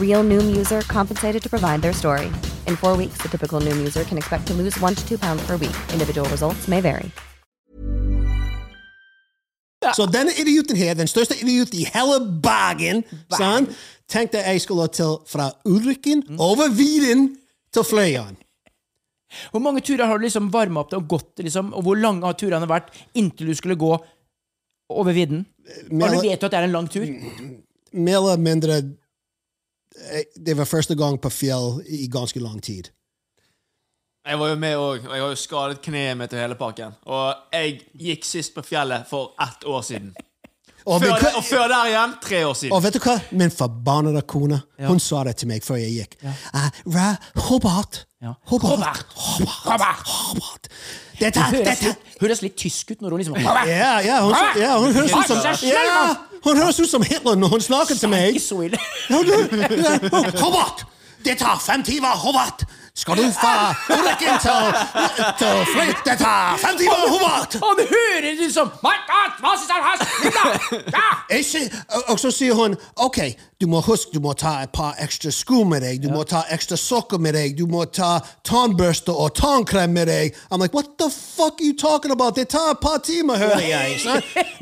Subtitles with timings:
[0.00, 2.26] Real Noom user compensated to provide their story.
[2.66, 5.46] In four weeks, the typical Noom user can expect to lose one to two pounds
[5.46, 5.76] per week.
[5.92, 7.10] Individual results may vary.
[9.94, 13.02] Så denne idioten her, den største idioten i hele Bergen,
[13.34, 13.66] sånn,
[14.08, 17.32] tenkte jeg skulle til fra Ulriken over Viren
[17.74, 18.38] til Fløyen.
[19.50, 22.22] Hvor mange turer har du liksom varma opp til og gått, liksom, og hvor lange
[22.24, 23.90] har turene vært inntil du skulle gå
[24.92, 25.46] over vidden?
[25.90, 27.08] Og du vet jo at det er en lang tur.
[27.92, 28.78] Mer eller mindre
[30.36, 32.90] Det var første gang på fjell i ganske lang tid.
[34.22, 36.92] Jeg var jo med òg, og jeg har jo skadet kneet mitt og hele pakken.
[37.10, 40.12] Og jeg gikk sist på fjellet for ett år siden.
[40.82, 42.72] Og, Før, hva, og før der igjen tre år siden.
[42.74, 43.12] og vet du hva?
[43.38, 46.16] Min forbannede kone Hun sa det til meg før jeg gikk.
[46.26, 48.00] Eh, Ra, Robert.
[48.22, 48.32] Ja.
[48.50, 48.72] Robert.
[48.72, 49.14] Robert.
[49.66, 50.10] Robert.
[50.10, 50.68] Robert.
[51.20, 51.38] Dette,
[52.18, 55.14] Hun høres litt, litt tysk ut når hun liksom Ja, ja, hun, ja, hun høres
[55.14, 58.34] ut som ja, Hun høres ut som Hitler når hun snakker til meg.
[60.40, 60.84] Hobart!
[61.24, 62.64] Det tar fem timer, Hobart!
[62.94, 65.92] Skal du fra Ulriken til, Fløy?
[66.04, 67.54] Det tar fem timer, Hobart!
[67.62, 71.36] Han hører liksom «My God, hva synes han har spillet?» Ja!
[71.36, 73.18] Jeg sier- og- Og så sier hun ok,
[73.62, 76.40] du må huske du må ta et par ekstra sko med deg, du må ta
[76.50, 78.16] ekstra sokker med deg, du må ta
[78.48, 80.34] tannbørste og tannkrem med deg.
[80.50, 82.34] I'm like, what the fuck are you talking about?
[82.34, 84.00] Det tar et par timer, hører jeg.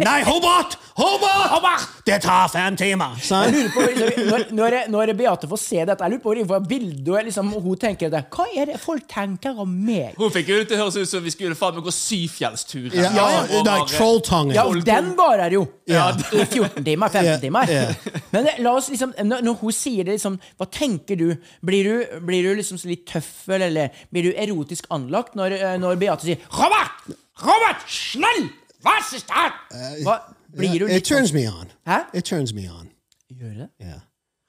[0.04, 0.76] Nei, Hobart!
[1.00, 1.46] Hobart!
[1.54, 1.86] Hobart!
[2.04, 3.16] Det tar fem timer.
[3.24, 6.60] Jeg lurer på, liksom, når, når, når Beate får se dette, jeg lurer på hva
[6.68, 8.24] bildet og liksom, hun tenker det.
[8.34, 10.12] Hva er det folk tenker om meg?
[10.20, 12.90] Hun fikk jo det til å høres ut som vi skulle faen meg gå syfjellstur.
[12.92, 13.62] Ja, ja, ja.
[13.64, 14.52] nei, Trolltangen.
[14.58, 16.10] Ja, den varer jo Ja.
[16.36, 17.70] i 14 timer, 15 Ja, timer.
[17.72, 18.20] ja.
[18.34, 21.28] Men la oss liksom, når, hun sier det, liksom, hva tenker du?
[21.66, 26.00] Blir du, blir du liksom litt tøffel, eller blir du erotisk anlagt når, eh, når
[26.00, 27.10] Beate sier 'Robert!
[27.40, 27.86] Robert!
[27.88, 28.50] Snell!
[28.84, 30.20] Hva er det?' Hva,
[30.56, 31.70] blir du It turns me on.
[31.86, 32.04] Hæ?
[32.14, 32.90] It turns me on.
[33.30, 33.68] Gjør det?
[33.80, 34.00] Yeah.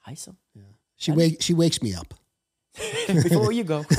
[0.07, 0.37] Hei sann.
[0.97, 2.13] She, wake, she wakes me up.
[3.07, 3.83] Before you go.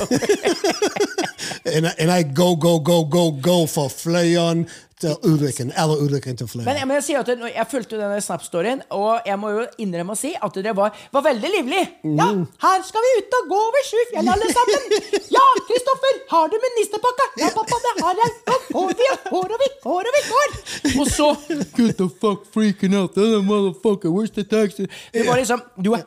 [1.65, 4.67] And I, and I go, go, go, go, go for Fløyen
[5.03, 5.73] til Ulriken.
[5.75, 6.65] Eller Ulriken til flere.
[6.67, 10.15] Men, men jeg sier at jeg, jeg fulgte denne Snap-storyen, og jeg må jo innrømme
[10.15, 11.83] å si at det var, var veldig livlig.
[12.19, 12.29] Ja,
[12.65, 14.87] her skal vi ut og gå over sju fjell, alle sammen.
[15.33, 17.29] Ja, Kristoffer, har du ministerpakka?
[17.41, 18.33] Ja, pappa, det har jeg.
[18.47, 20.57] Nå går vi og går og vi går og vi går.
[20.93, 21.29] Og så
[21.77, 24.87] Get the fuck freaking out, the motherfucker, where's the taxi?
[25.13, 26.03] Det var liksom, du er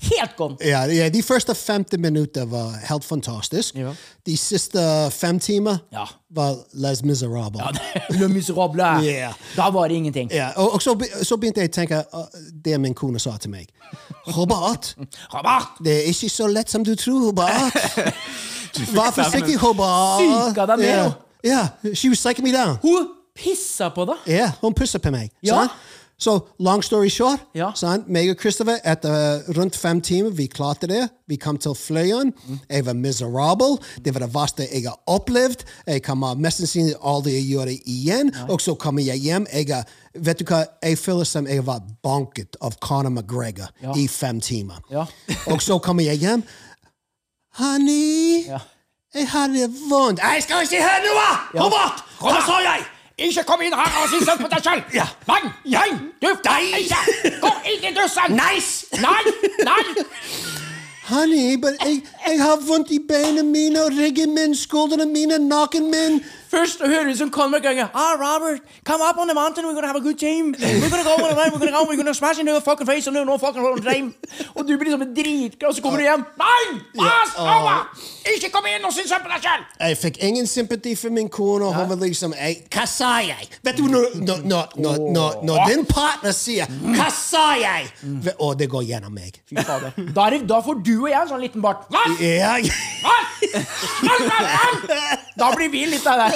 [0.00, 0.56] helt gone.
[0.64, 3.74] Ja, ja, de første 50 minutter var helt fantastisk.
[3.74, 3.92] Ja.
[4.26, 4.80] De siste
[5.10, 6.04] fem timer Ja.
[6.30, 7.80] var Les Miserables.
[8.10, 8.82] Le miserable.
[9.04, 9.32] Yeah.
[9.56, 10.32] Da var det ingenting.
[10.32, 12.24] Ja, og, og så, så begynte jeg å tenke uh,
[12.64, 13.68] det min kone sa til meg.
[14.36, 14.94] Robert,
[15.34, 17.74] Robert, det er ikke så lett som du tror, Robert.
[18.96, 20.20] Vær forsiktig, Robert.
[20.22, 21.94] Psyka deg ned, Ja, jo.
[21.94, 22.78] she was me down.
[22.82, 24.16] hun pissa på deg.
[24.26, 25.30] Ja, hun pisser på meg.
[25.42, 25.54] Ja.
[25.64, 25.70] sant?
[26.20, 27.70] Så long story short, Ja.
[27.74, 28.08] sant?
[28.08, 31.08] meg og Christopher, etter rundt fem timer, vi klarte det.
[31.28, 32.32] Vi kom til Fløyen.
[32.70, 33.78] Jeg var miserabel.
[34.04, 35.64] Det var det verste jeg har opplevd.
[35.86, 38.34] Jeg kommer mest sannsynlig aldri å gjøre det igjen.
[38.50, 39.46] Og så kommer jeg hjem.
[39.52, 39.82] Jeg er,
[40.14, 40.64] vet du hva?
[40.82, 43.94] Jeg føler som jeg vært banket av Conor McGregor Ja.
[43.96, 44.76] i fem timer.
[44.90, 45.06] Ja.
[45.52, 46.42] og så kommer jeg hjem.
[47.58, 48.58] Honey, Ja.
[49.14, 50.20] jeg har det vondt.
[50.20, 51.62] Jeg skal ikke høre noe!
[51.64, 52.04] Robert!
[52.20, 52.84] Hva sa jeg?
[53.20, 54.80] Ikke kom inn her og si sånn på deg sjøl!
[54.96, 55.04] Ja.
[55.28, 55.40] Nei!
[55.68, 55.82] Ja.
[56.22, 57.00] Du får ikke!
[57.42, 58.36] Gå inn i dussen!
[58.38, 58.88] Nice!
[59.02, 59.20] Nei!
[59.66, 60.06] Nei!
[61.10, 65.90] Honey, but jeg, Jeg har vondt i beina mine, og ryggen min, skuldrene mine, nakken
[65.90, 66.20] min.
[66.50, 69.86] Først hører du som Conor ganger Ah, Robert, come up on the mountain, we're gonna
[69.86, 70.46] have a good time.
[70.82, 73.06] We're gonna go, we're gonna, we're gonna go, we're gonna smash into your fucking face
[73.06, 74.14] and no fucking whole time.
[74.54, 76.24] Og du blir liksom en dritglad, og så kommer du hjem.
[76.38, 76.80] Nei!
[76.98, 77.36] Pass!
[77.38, 77.76] Mamma!
[78.34, 79.68] Ikke kom inn og syns på deg selv!
[79.80, 81.64] Jeg fikk ingen sympati for min kone.
[81.66, 83.48] og Hun var liksom jeg, Hva sa jeg?
[83.62, 87.92] Vet du når, når, når, når, når, din partner sier 'Hva sa jeg?'
[88.38, 89.38] Og det går gjennom meg.
[90.16, 91.86] Da, da får du og jeg en sånn liten bart.
[91.90, 92.09] Hva?
[92.18, 92.56] Ja?
[95.38, 96.28] Da blir vi litt av det.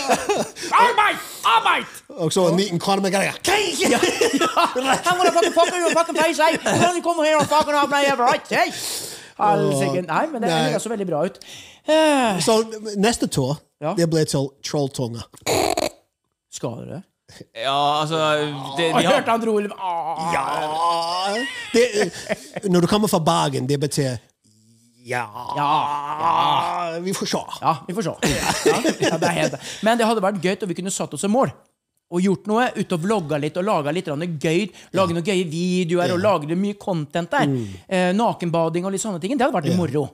[0.73, 1.17] Arbeid!
[1.45, 1.87] Arbeid!
[2.17, 3.37] Og så en liten Conor med greier.
[9.35, 10.05] Helsike.
[10.07, 11.41] Nei, men det høres så veldig bra ut.
[11.85, 12.61] Eh, Så
[12.97, 13.59] neste tur,
[13.99, 15.27] det blir til trolltunga.
[16.55, 17.03] Skal du det?
[17.57, 18.17] Ja, altså
[18.77, 19.15] det, Jeg har...
[19.15, 20.33] hørte han ah.
[20.35, 20.45] Ja
[21.73, 22.13] det,
[22.71, 24.17] Når du kommer fra Bergen, det betyr
[25.05, 25.25] ja,
[25.57, 27.43] Ja, Vi får se.
[27.61, 28.15] Ja, vi får se.
[28.33, 29.55] Ja, ja, det er helt.
[29.85, 31.53] Men det hadde vært gøy om vi kunne satt oss et mål.
[32.15, 34.67] Og gjort noe ut og vlogga litt og laga litt gøy.
[34.95, 37.55] Lage noen gøye videoer og lage mye content der.
[37.89, 39.37] Eh, nakenbading og litt sånne ting.
[39.37, 40.07] Det hadde vært litt moro.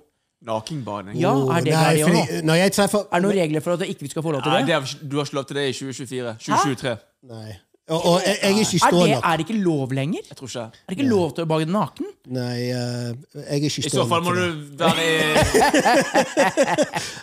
[0.46, 1.18] Nakenbading.
[1.20, 3.82] Ja, er det Nei, det fordi når jeg treffer Er det noen regler for at
[3.84, 4.70] vi ikke skal få lov til Nei, det?
[4.70, 6.32] det er, du har ikke lov til det i 2024.
[6.46, 6.94] 2023.
[7.28, 7.50] Nei.
[7.90, 10.20] Og, og jeg, jeg er ikke Er det er det ikke lov lenger?
[10.28, 12.06] Jeg tror ikke Er det ikke lov til å bake naken?
[12.30, 14.44] Nei, eh, jeg er ikke I så fall må du
[14.78, 15.10] være i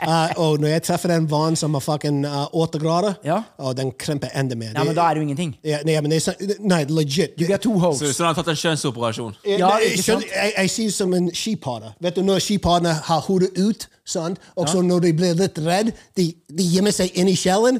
[0.07, 3.39] Eh, og når jeg treffer en vann som er fucking uh, 8 grader, Ja.
[3.57, 4.71] og den kremper enda mer.
[4.75, 5.55] Ja, men da er det jo ingenting.
[5.63, 7.37] ja, nei, men det er nei, legit.
[7.39, 7.99] You get two hoes.
[7.99, 9.35] Så, så du har tatt en kjønnsoperasjon.
[9.45, 10.25] Ja, Ja, jeg, ikke sant?
[10.35, 11.95] jeg, jeg sier som en skipader.
[12.03, 14.39] Vet du når skipaderne har hodet ut, sant?
[14.55, 17.79] og så når de blir litt redde, de, de gjemmer seg inn i kjelen?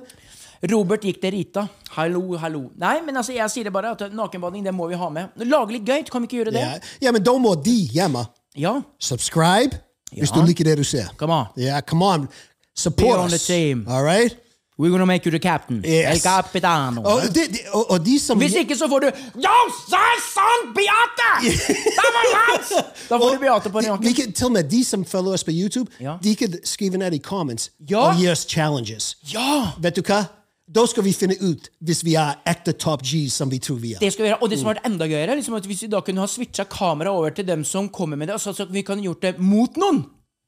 [0.72, 1.68] Robert gikk til Rita.
[1.98, 2.64] Hallo, hallo.
[2.78, 5.28] Nei, men altså, jeg sier det bare at nakenbading det må vi ha med.
[5.46, 6.64] Lage litt gøy, kan vi ikke gjøre det?
[6.66, 6.80] Ja.
[7.08, 8.26] ja, men da må de hjemme
[8.58, 8.80] Ja.
[9.00, 9.78] subscribe
[10.12, 11.10] hvis du liker det du ser.
[11.20, 11.46] Come on.
[11.58, 12.28] Yeah, come on.
[12.76, 13.46] Support on us.
[13.48, 13.86] team.
[13.90, 14.36] All right?
[14.80, 15.82] We're gonna make you the captain.
[15.86, 16.06] Yes.
[16.14, 17.02] El capitano.
[17.02, 19.08] Og, de, de, og, og de som Hvis ikke så får du
[19.42, 19.56] Ja,
[19.90, 21.50] sa sant, Beate!
[21.50, 22.74] Det var hans!
[23.10, 25.90] Da får du Beate på kan, til og med de som følger oss på YouTube,
[26.00, 26.18] Ja.
[26.24, 27.98] de kan skrive ned i comments Ja.
[28.00, 29.16] og gi oss challenges.
[29.34, 29.72] Ja!
[29.82, 30.24] Vet du hva?
[30.68, 33.94] Da skal vi finne ut hvis vi er ekte top G, som vi tror vi
[33.96, 34.02] er.
[34.04, 34.42] Det skal vi gjøre.
[34.44, 36.66] Og det som har vært enda gøyere, liksom at hvis vi da kunne ha switcha
[36.68, 39.80] kameraet over til dem som kommer med det, altså så vi kan gjort det mot
[39.80, 40.04] noen.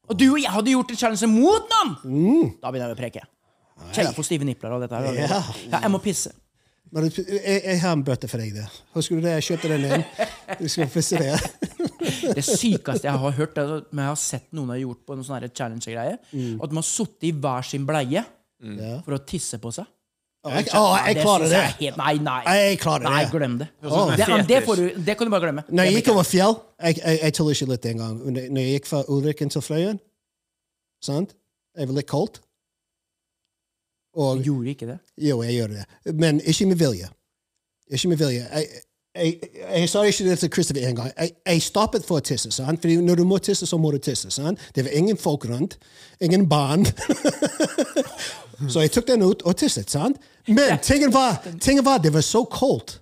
[0.10, 2.52] Og du og jeg hadde gjort en challenge mot noen!
[2.60, 3.24] Da begynner jeg å preke.
[3.96, 4.96] Kjenner jeg stive nipler av dette.
[5.00, 5.20] her.
[5.22, 5.40] Ja.
[5.72, 6.34] Ja, jeg må pisse.
[6.92, 8.58] Men du- jeg, jeg har en bøtte for deg.
[8.98, 9.36] Husker du det?
[9.38, 10.04] Jeg kjøpte den inn.
[10.60, 11.38] Du skal pisse det.
[12.36, 15.24] Det sykeste jeg har hørt, er at jeg har sett noen har gjort på en
[15.24, 16.60] sånn challenge-greie, Mm.
[16.64, 18.24] at de har sittet i hver sin bleie
[19.06, 19.86] for å tisse på seg.
[20.56, 21.60] Jeg, å, jeg klarer synes det.
[21.60, 22.56] jeg er Helt, nei, nei.
[22.58, 23.12] Jeg klarer det.
[23.14, 23.68] Nei, glem det.
[23.84, 25.64] ut det, det, får du, det kan du bare glemme.
[25.70, 28.20] Når jeg gikk over fjell Jeg, jeg, jeg tuller ikke litt en gang.
[28.26, 30.00] Når når jeg gikk fra Ulriken til Frøyen
[31.06, 31.36] Sant?
[31.78, 32.42] Jeg var litt kaldt.
[34.20, 35.00] Og blir- gjorde ikke det.
[35.30, 35.86] Jo, jeg gjør det.
[36.26, 37.10] Men ikke med vilje.
[37.92, 38.48] Ikke med vilje.
[38.52, 38.84] Jeg,
[39.16, 39.40] jeg,
[39.76, 41.12] jeg sa ikke det til Christopher en gang.
[41.18, 42.52] Jeg, jeg stoppet for å tisse.
[42.52, 42.82] Sant?
[42.82, 44.32] Fordi når du må tisse, så må du tisse.
[44.32, 44.60] Sant?
[44.76, 45.78] Det var ingen folk rundt.
[46.22, 46.86] Ingen barn.
[48.72, 49.92] så jeg tok den ut og tisset.
[49.92, 50.18] Sant?
[50.48, 53.00] Men tingen var, tingen var det var så kaldt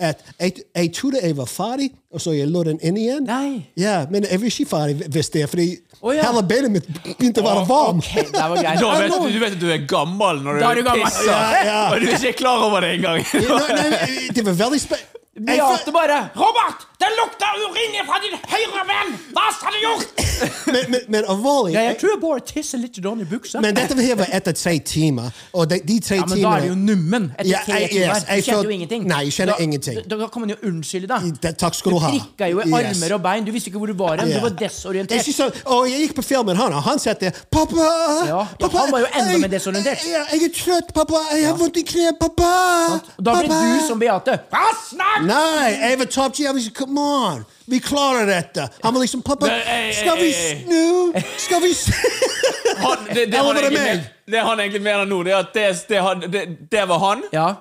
[0.00, 3.28] at jeg, jeg trodde jeg var ferdig, og så jeg lå den inn igjen.
[3.28, 3.62] Nei.
[3.78, 5.66] Ja, men jeg var ikke ferdig hvis det, fordi
[6.00, 6.24] oh, ja.
[6.26, 8.02] hele beinet mitt begynte å være varm.
[8.02, 8.80] Ok, det var greit.
[8.82, 11.42] Da vet du, du vet at du er gammel når du, er du pisser, Ja,
[11.68, 11.80] ja.
[11.92, 13.22] og du er ikke klar over det engang.
[13.46, 14.98] no, no, det var veldig spe...
[15.34, 19.14] Beate bare Robert, det lukter urin fra din høyre venn!
[19.34, 20.24] Hva har du gjort?
[20.66, 23.60] men, men, men alvorlig Ja, jeg tror jeg bare tisser litt i buksa.
[23.60, 26.64] Men dette her var etter tre timer, og de, de tre Ja, men da er
[26.64, 28.16] det jo nummen etter Ja, tre timer.
[28.16, 29.06] yes, Du kjenner jo ingenting.
[29.10, 30.00] Nei, jeg kjenner da, ingenting.
[30.08, 31.20] Da, da kan man jo unnskylde, da.
[31.42, 32.10] Det- Takk skal du ha.
[32.10, 33.02] Du prikka jo i Yes.
[33.02, 33.44] armer og bein.
[33.44, 34.28] Du visste ikke hvor du var hen.
[34.28, 34.40] Yeah.
[34.40, 35.26] Du var desorientert.
[35.26, 38.78] Jeg, så, og jeg gikk på filmen, han, og han satt der 'Pappa!' Ja, pappa
[38.78, 39.98] han var jo enda mer desorientert.
[40.04, 41.20] Jeg, jeg er trøtt, pappa.
[41.32, 42.50] Jeg har vondt i kneet, pappa.
[43.24, 44.38] Da ble du som Beate.
[44.50, 45.22] Hva snakk?
[45.26, 46.46] Nei, jeg var top G.
[46.94, 47.44] Come on!
[47.64, 48.68] Vi klarer dette.
[48.82, 50.64] Han var liksom 'Pappa, ei, ei, skal vi ei.
[50.64, 51.12] snu?
[51.38, 51.94] Skal vi snu?
[52.78, 55.66] Han, det, det, han det egentlig, det han egentlig mener nå, det er at det,
[55.88, 57.22] det, det, det var han.
[57.32, 57.54] Ja.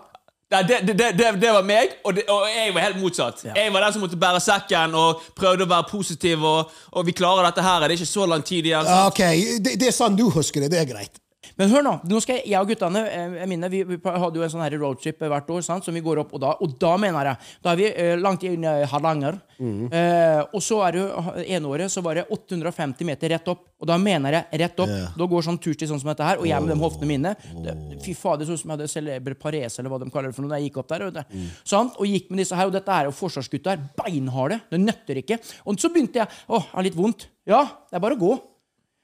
[0.49, 3.43] Det, det, det, det, det var meg, og, det, og jeg var helt motsatt.
[3.55, 6.43] Jeg var den som måtte bære sekken og prøvde å være positiv.
[6.43, 7.83] Og, og vi klarer dette her.
[7.83, 8.89] Det er ikke så lang tid igjen.
[9.05, 9.21] Ok,
[9.65, 10.71] det, det er sånn du husker det.
[10.73, 11.22] Det er greit.
[11.63, 14.43] Men hør nå, nå skal jeg, jeg og guttene jeg minner, vi, vi hadde jo
[14.43, 16.89] en sånn her roadtrip hvert år sant, som vi går opp, og da, og da
[16.99, 19.37] mener jeg Da er vi eh, langt inn i Hardanger.
[19.63, 23.63] Eh, og så er det ene så var det 850 meter rett opp.
[23.79, 24.91] Og da mener jeg rett opp.
[25.15, 27.33] Da går sånn tursti sånn som dette her, og jeg med de hoftene mine.
[27.63, 30.45] Det, fy fader, det som jeg hadde celebre parese, eller hva de kaller det for
[30.45, 31.07] noe, da jeg gikk opp der.
[31.07, 31.25] Og, det,
[31.63, 31.95] sant?
[31.95, 33.87] og gikk med disse her, og dette er jo forsvarsgutter.
[33.99, 34.59] Beinharde.
[34.71, 35.39] Det nøtter ikke.
[35.63, 37.29] Og så begynte jeg Å, har litt vondt.
[37.47, 38.35] Ja, det er bare å gå.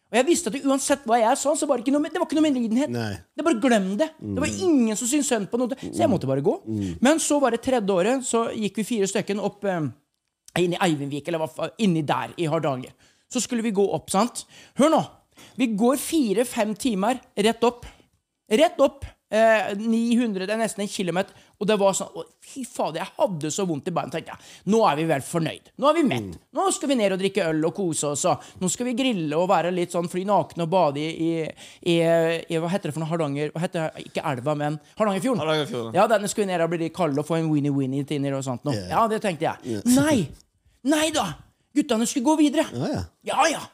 [0.10, 2.26] Og jeg visste at uansett hva jeg sa, så var det ikke noe, det var
[2.26, 2.90] ikke noe medlidenhet.
[3.38, 4.08] Det bare glem det.
[4.18, 5.78] Det var ingen som syntes synd på noe.
[5.78, 6.56] Så jeg måtte bare gå.
[7.06, 9.86] Men så var det tredje året, så gikk vi fire stykken opp eh,
[10.64, 12.96] inn i Eivindvik, eller hva inni der i Hardanger.
[13.30, 14.48] Så skulle vi gå opp, sant.
[14.82, 15.04] Hør nå.
[15.62, 17.86] Vi går fire-fem timer rett opp.
[18.50, 19.06] Rett opp.
[19.30, 21.36] Eh, 900, det er nesten en kilometer.
[21.62, 24.10] Og det var sånn å, Fy fader, jeg hadde så vondt i beina.
[24.10, 25.68] tenkte jeg, Nå er vi vel fornøyd.
[25.78, 26.38] Nå er vi mett.
[26.58, 28.26] Nå skal vi ned og drikke øl og kose oss.
[28.26, 31.98] Og nå skal vi grille og være litt sånn fly nakne og bade i, i,
[32.02, 33.12] i, Hva heter det for noe?
[33.12, 33.54] Hardanger?
[33.54, 34.08] Hva heter det?
[34.10, 35.44] Ikke elva, men Hardangerfjorden.
[35.46, 36.00] Hardangerfjorden.
[36.00, 38.66] Ja, denne skulle vi ned og bli kalde og få en weenie-weenie inni og sånt
[38.66, 38.82] noe.
[38.90, 39.84] Ja, det tenkte jeg.
[39.94, 40.24] Nei!
[40.90, 41.30] Nei da!
[41.76, 42.66] Guttene skulle gå videre.
[42.74, 43.04] Ja, ja.
[43.30, 43.66] Ja, ja.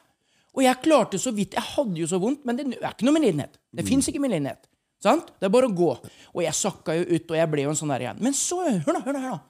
[0.56, 1.56] Og jeg klarte så vidt.
[1.56, 3.56] Jeg hadde jo så vondt, men det er ikke noe medlidenhet.
[3.76, 4.68] Det fins ikke medlidenhet.
[5.04, 5.28] Sant?
[5.40, 5.90] Det er bare å gå.
[6.34, 8.22] Og jeg sakka jo ut, og jeg ble jo en sånn der igjen.
[8.26, 9.42] Men så, hør nå, hør nå, hør nå.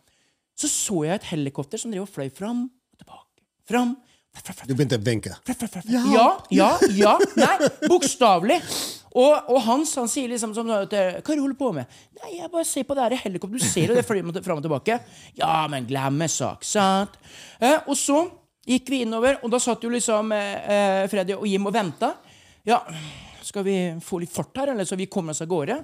[0.55, 3.43] Så så jeg et helikopter som drev og fløy fram og tilbake.
[3.69, 3.95] Fram.
[4.67, 5.31] Du begynte å vinke.
[6.11, 7.13] Ja, ja, ja.
[7.39, 8.57] Nei, bokstavelig.
[9.15, 11.87] Og, og Hans han sier liksom som Hva er det du holder på med?
[12.19, 13.63] Nei, jeg bare ser på det her helikopteret.
[13.63, 14.97] Du ser jo det flyr mot- fram og tilbake.
[15.39, 17.15] Ja, men glemmesak, sant?
[17.63, 18.25] Eh, og så
[18.67, 22.11] gikk vi innover, og da satt jo liksom eh, eh, Freddy og Jim og venta.
[22.67, 22.81] Ja,
[23.55, 25.79] skal vi få litt fart her, eller så vi kommer oss av gårde?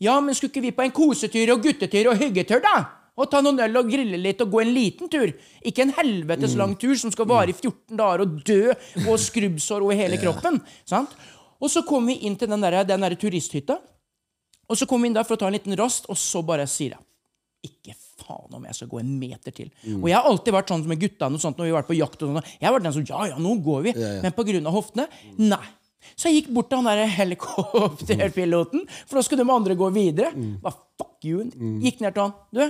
[0.00, 2.78] Ja, men skulle ikke vi på en kosetur og guttetur og hyggetur, da?
[3.20, 5.28] Og ta noen øl og grille litt og gå en liten tur.
[5.66, 8.72] Ikke en helvetes lang tur som skal vare i 14 dager og dø
[9.04, 10.56] og skrubbsår over hele kroppen.
[10.88, 11.12] Sant?
[11.60, 13.76] Og så kom vi inn til den der, den der turisthytta.
[14.70, 16.64] Og så kom vi inn der for å ta en liten rast, og så bare
[16.70, 19.68] sier jeg Ikke faen om jeg skal gå en meter til.
[19.98, 21.98] Og jeg har alltid vært sånn med guttene og sånt, når vi har vært på
[21.98, 22.22] jakt.
[22.24, 22.54] og sånt.
[22.56, 23.92] Jeg har vært den som Ja, ja, nå går vi.
[24.24, 25.60] Men på grunn av hoftene nei.
[26.16, 30.32] Så jeg gikk bort til han der helikopterpiloten, for da skulle de andre gå videre.
[30.62, 31.44] Bare fuck you?
[31.82, 32.34] Gikk ned til han.
[32.52, 32.64] Du,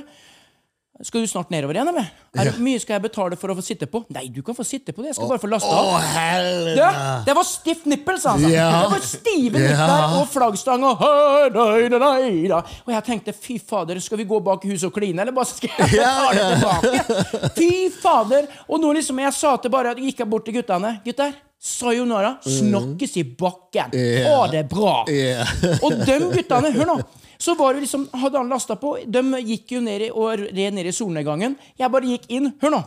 [1.02, 2.08] skal du snart nedover igjen, eller?
[2.36, 4.02] Er, det mye skal jeg betale for å få sitte på?
[4.12, 5.10] Nei, du kan få sitte på det.
[5.10, 6.48] Jeg skal bare få lasta Å, av.
[6.76, 6.82] Du,
[7.24, 7.86] det var stiff
[8.20, 8.66] sa han Ja.
[8.84, 9.70] Det var stive Ja.
[9.72, 12.60] nippler og flaggstang og «Hei, nei, nei, nei, da».
[12.84, 15.70] Og jeg tenkte fy fader, skal vi gå bak huset og kline, eller bare skal
[15.72, 17.04] jeg Ja, betale ja.
[17.06, 17.52] tilbake?
[17.56, 17.70] Fy
[18.02, 18.50] fader!
[18.68, 20.98] Og nå liksom jeg sa til bare gikk jeg bort til guttene.
[21.06, 22.36] Gutter, sayonara.
[22.44, 23.96] Snakkes i bakken.
[23.96, 24.36] Ja.
[24.36, 25.00] Ha det bra.
[25.08, 25.48] Ja.
[25.80, 27.00] Og de guttene, hør nå.
[27.40, 28.98] Så var det liksom, hadde han lasta på.
[29.08, 31.56] De gikk jo ned i, og red ned i solnedgangen.
[31.80, 32.50] Jeg bare gikk inn.
[32.60, 32.82] Hør nå.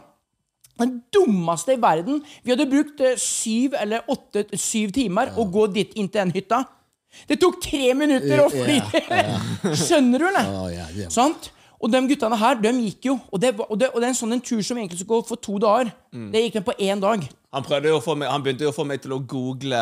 [0.80, 2.22] Den dummeste i verden.
[2.46, 6.34] Vi hadde brukt eh, syv eller åtte syv timer å gå dit inn til den
[6.38, 6.64] hytta.
[7.30, 8.80] Det tok tre minutter å fly!
[9.84, 10.50] Skjønner du, eller?
[10.74, 11.10] Ja, ja.
[11.14, 11.52] Sant?
[11.84, 13.18] Og de guttene her, de gikk jo.
[13.30, 15.28] Og det, og det, og det er en sånn en tur som egentlig skulle gå
[15.34, 15.92] for to dager.
[16.34, 17.26] Det gikk de på én dag.
[17.54, 17.66] Han,
[18.18, 19.82] meg, han begynte jo å få meg til å google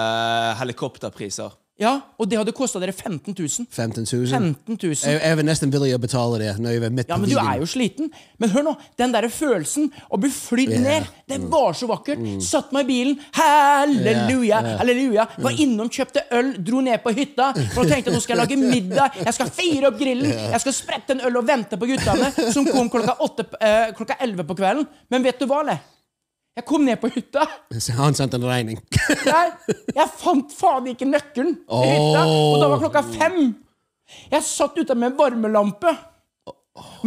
[0.59, 1.53] helikopterpriser.
[1.81, 3.65] Ja, Og det hadde kosta dere 15 000.
[3.73, 4.27] 15 000?
[4.29, 4.93] 15 000.
[5.01, 7.29] Jeg, jeg var nesten villig å betale det når jeg var midt på Ja, men
[7.29, 7.49] du videoen.
[7.55, 8.11] er jo sliten.
[8.37, 10.83] Men hør nå, den der følelsen å bli flydd Yeah.
[10.85, 12.21] ned, det var så vakkert.
[12.45, 15.25] Satt meg i bilen, halleluja, halleluja.
[15.41, 17.49] Var innom, kjøpte øl, dro ned på hytta.
[17.73, 20.63] For nå tenkte jeg nå skal jeg lage middag, jeg skal fire opp grillen, jeg
[20.63, 24.45] skal sprette en øl og vente på guttene, som kom klokka, åtte, eh, klokka 11
[24.51, 24.87] på kvelden.
[25.11, 25.81] Men vet du hva, eller?
[26.57, 27.45] Jeg kom ned på hytta.
[28.01, 28.79] Han sendte en regning.
[29.31, 29.45] Nei,
[29.95, 33.37] jeg fant faen ikke nøkkelen til hytta, og da var klokka fem.
[34.33, 35.93] Jeg satt ute med en varmelampe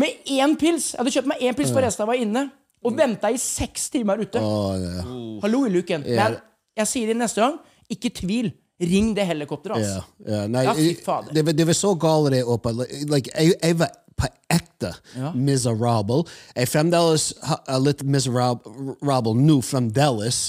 [0.01, 0.93] med én pils.
[0.95, 2.47] Jeg hadde kjøpt meg én pils, for resten var inne.
[2.85, 4.41] Og venta i seks timer ute.
[4.41, 5.05] Ja.
[5.45, 6.03] Hallo i luken.
[6.05, 6.39] Men
[6.77, 7.55] jeg sier det neste gang.
[7.93, 8.51] Ikke tvil.
[8.85, 10.03] Ring det helikopteret, Ja, altså.
[10.29, 10.41] ja.
[10.51, 11.33] Nei, Ja, fy jeg- fader.
[11.33, 12.73] det, var- det var så galt det oppe.
[13.09, 14.93] Like, jeg, jeg var på ekte
[15.35, 16.25] Miserable.
[16.57, 20.41] Jeg fremdeles er litt miserable nå, fremdeles.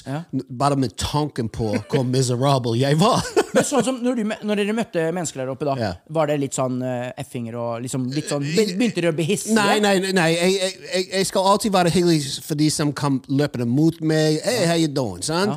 [0.49, 3.23] Bare med tanken på hvor miserable jeg var.
[3.55, 5.91] Men sånn som når, du, når dere møtte mennesker der oppe, da, Ja.
[6.11, 9.55] var det litt sånn uh, effinger og liksom litt sånn Begynte dere å bli hissige?
[9.55, 10.27] Nei, nei, nei.
[10.33, 14.41] Jeg, jeg, jeg, skal alltid være hyggelig for de som kom løpende mot meg.
[14.43, 15.55] Hey, how you doing, son?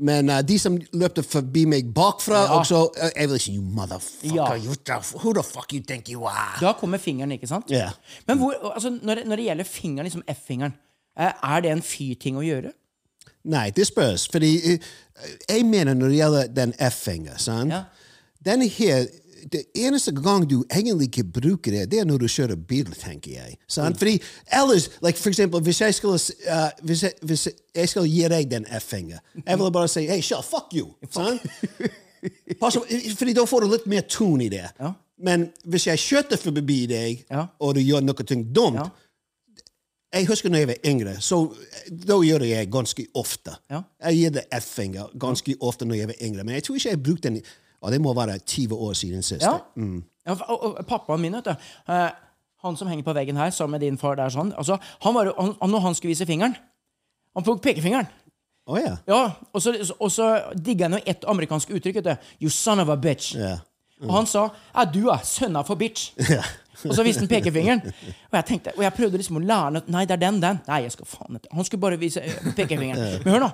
[0.00, 2.58] Men uh, de som løpte forbi meg bakfra, Ja.
[2.60, 4.34] også uh, Jeg vil si, you motherfucker.
[4.34, 4.46] Ja.
[5.18, 6.58] Who the fuck you think you are?
[6.60, 7.70] Da kommer fingeren, ikke sant?
[7.70, 7.90] Ja.
[8.26, 10.74] Men hvor, altså, når, når det gjelder fingeren, liksom F-fingeren,
[11.20, 12.72] uh, er det en fy-ting å gjøre?
[13.48, 14.28] Nei, det spørs.
[14.28, 14.78] Fordi
[15.48, 17.70] jeg mener når det gjelder den F-fingeren?
[17.72, 17.82] Ja.
[18.44, 19.06] Den her,
[19.52, 23.30] det eneste gang du egentlig ikke bruker det, det er når du kjører bil, tenker
[23.32, 23.56] jeg.
[23.68, 23.98] Sant?
[23.98, 24.18] Fordi
[24.52, 26.18] ellers, like for eksempel, hvis jeg skulle,
[26.50, 30.20] uh, hvis jeg, hvis jeg skulle gi deg den F-finger, jeg ville bare si, hey,
[30.20, 30.88] shut, fuck you?
[33.18, 34.64] Fordi da får du litt mer tone i det.
[34.80, 34.92] Ja.
[35.22, 37.46] Men hvis jeg kjørte forbi deg, Ja.
[37.60, 38.88] og du gjør noe ting dumt, Ja.
[40.12, 41.40] jeg husker når jeg var yngre, så
[41.90, 43.56] da gjør det jeg ganske ofte.
[43.70, 43.82] Ja.
[44.04, 47.02] Jeg gir det F-finger ganske ofte når jeg var yngre, men jeg tror ikke jeg
[47.02, 47.42] brukte den
[47.80, 49.44] og det må være 20 år siden sist.
[49.44, 49.58] Ja.
[50.26, 51.68] ja og, og, pappaen min, vet du.
[51.88, 52.08] Uh,
[52.64, 55.30] han som henger på veggen her sammen med din far der, sånn, altså, han var,
[55.38, 56.56] han, når han skulle vise fingeren
[57.36, 58.08] Han tok pekefingeren.
[58.68, 58.94] Å ja.
[59.06, 59.18] Ja,
[59.54, 60.26] og så, og så
[60.58, 62.00] digga han jo ett amerikansk uttrykk.
[62.00, 62.30] Vet du.
[62.44, 63.36] You son of a bitch.
[63.38, 63.60] Ja.
[64.02, 66.10] Og han sa ja, du er sønna for bitch.
[66.88, 67.80] og så viste han pekefingeren.
[68.28, 70.60] Og jeg tenkte, og jeg prøvde liksom å lære at Nei, det er den, den.
[70.68, 71.40] Nei, jeg skal faen.
[71.54, 73.14] Han skulle bare vise eh, pekefingeren.
[73.24, 73.52] Men hør nå.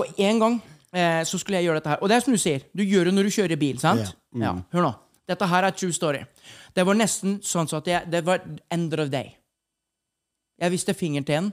[0.00, 0.60] Og en gang
[0.94, 2.02] eh, så skulle jeg gjøre dette her.
[2.02, 4.12] Og det er som du sier, du gjør det når du kjører bil, sant?
[4.38, 4.52] Ja.
[4.74, 4.92] Hør nå.
[5.30, 6.24] Dette her er true story.
[6.74, 8.42] Det var nesten sånn så at jeg, det var
[8.72, 9.28] end of day.
[10.60, 11.48] Jeg viste fingeren til en,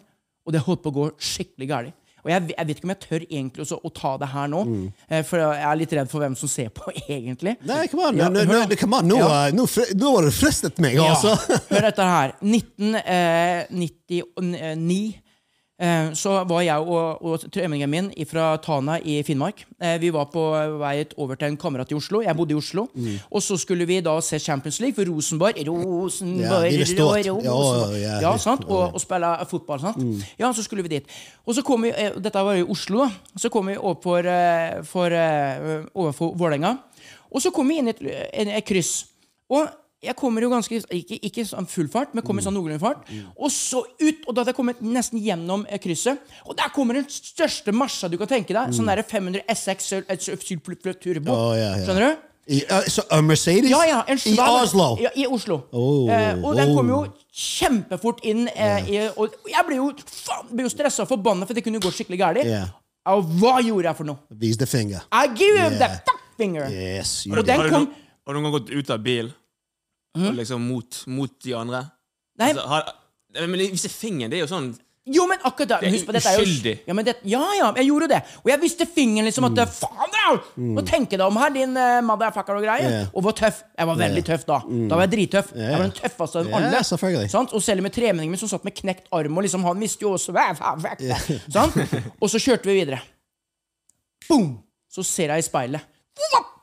[0.47, 1.93] og det holdt på å gå skikkelig galt.
[2.25, 4.61] Og jeg, jeg vet ikke om jeg tør egentlig også, å ta det her nå,
[5.07, 7.53] eh, for jeg er litt redd for hvem som ser på, egentlig.
[7.67, 8.47] Nei, kom an, Ja, nå, nå,
[9.07, 9.19] nå.
[9.21, 9.27] Ja.
[9.45, 9.63] eh, nå,
[10.01, 11.31] nå har du fristet meg, altså.
[11.37, 11.59] Ja.
[11.71, 12.29] Hør dette her.
[12.43, 14.75] 1999 eh,
[16.17, 19.59] så var jeg og, og tremenningen min fra Tana i Finnmark.
[19.79, 20.41] Eh, vi var på
[20.81, 22.23] vei over til en kamerat i Oslo.
[22.25, 22.87] Jeg bodde i Oslo.
[22.95, 23.19] Mm.
[23.29, 25.59] Og så skulle vi da se Champions League for Rosenborg.
[25.67, 26.81] Rosenborg, Ja.
[26.81, 27.25] Rosenborg.
[27.45, 28.65] Ja, ja, ja, sant?
[28.65, 29.79] Og, og spille fotball.
[29.85, 30.01] sant?
[30.39, 31.05] Ja, så skulle vi dit.
[31.45, 33.05] Og så kom vi, eh, Dette var i Oslo.
[33.37, 36.77] Så kom vi opp for, eh, for, eh, overfor Vålerenga.
[37.31, 38.01] Og så kom vi inn i et,
[38.33, 39.05] et kryss.
[39.49, 39.67] Og
[40.03, 43.07] jeg kommer jo ganske Ikke, ikke sånn full fart, men kommer i sånn noenlunde fart.
[43.35, 44.27] Og så ut!
[44.27, 46.21] Og da hadde jeg kommet nesten gjennom eh, krysset.
[46.45, 48.75] Og der kommer den største marsja, du kan tenke deg.
[48.75, 49.91] Sånn der 500 SX
[51.01, 51.33] Turbo.
[51.33, 51.83] Oh, yeah, yeah.
[51.85, 52.23] Skjønner du?
[52.47, 53.67] I, uh, så, Mercedes?
[53.73, 54.85] Ja, ja, en I Oslo?
[55.01, 55.59] Ja, I Oslo.
[55.75, 57.25] Oh, eh, og den kom jo oh.
[57.33, 58.45] kjempefort inn.
[58.53, 61.81] Eh, i, og jeg ble jo, faen, ble jo stressa og forbanna, for det kunne
[61.81, 62.47] jo gå skikkelig galt.
[62.47, 62.69] Yeah.
[63.11, 64.21] Og hva gjorde jeg for noe?
[64.39, 65.03] Vis the finger.
[65.11, 66.71] I give him the fuck finger!
[66.71, 67.25] Yes.
[67.27, 67.89] Og den kom
[68.27, 69.29] har du noen gang gått ut av bil
[70.25, 71.85] og liksom mot, mot de andre?
[72.37, 72.91] Nei, Altså, har,
[73.47, 74.67] men visse fingeren, det er jo sånn
[75.07, 77.41] Jo, men akkurat da Det er Husk på, dette er jo ja, men det, ja,
[77.57, 78.19] ja, jeg gjorde det.
[78.43, 80.25] Og jeg visste fingeren liksom at Faen, da!
[80.75, 82.91] Nå tenker deg om her, din uh, motherfucker og greier.
[82.91, 83.13] Yeah.
[83.13, 83.61] Og var tøff.
[83.77, 84.59] Jeg var veldig tøff da.
[84.67, 85.53] Da var jeg drittøff.
[85.55, 87.29] Jeg var den tøffeste av dem alle.
[87.31, 87.55] Sant?
[87.55, 90.15] Og selv med tremenningen min som satt med knekt arm, og liksom han visste jo
[90.17, 91.39] også fuck det.
[91.55, 91.79] Sant?
[92.19, 92.99] Og så kjørte vi videre.
[94.27, 94.57] Boom!
[94.91, 95.87] Så ser jeg i speilet.
[96.19, 96.56] Whoop!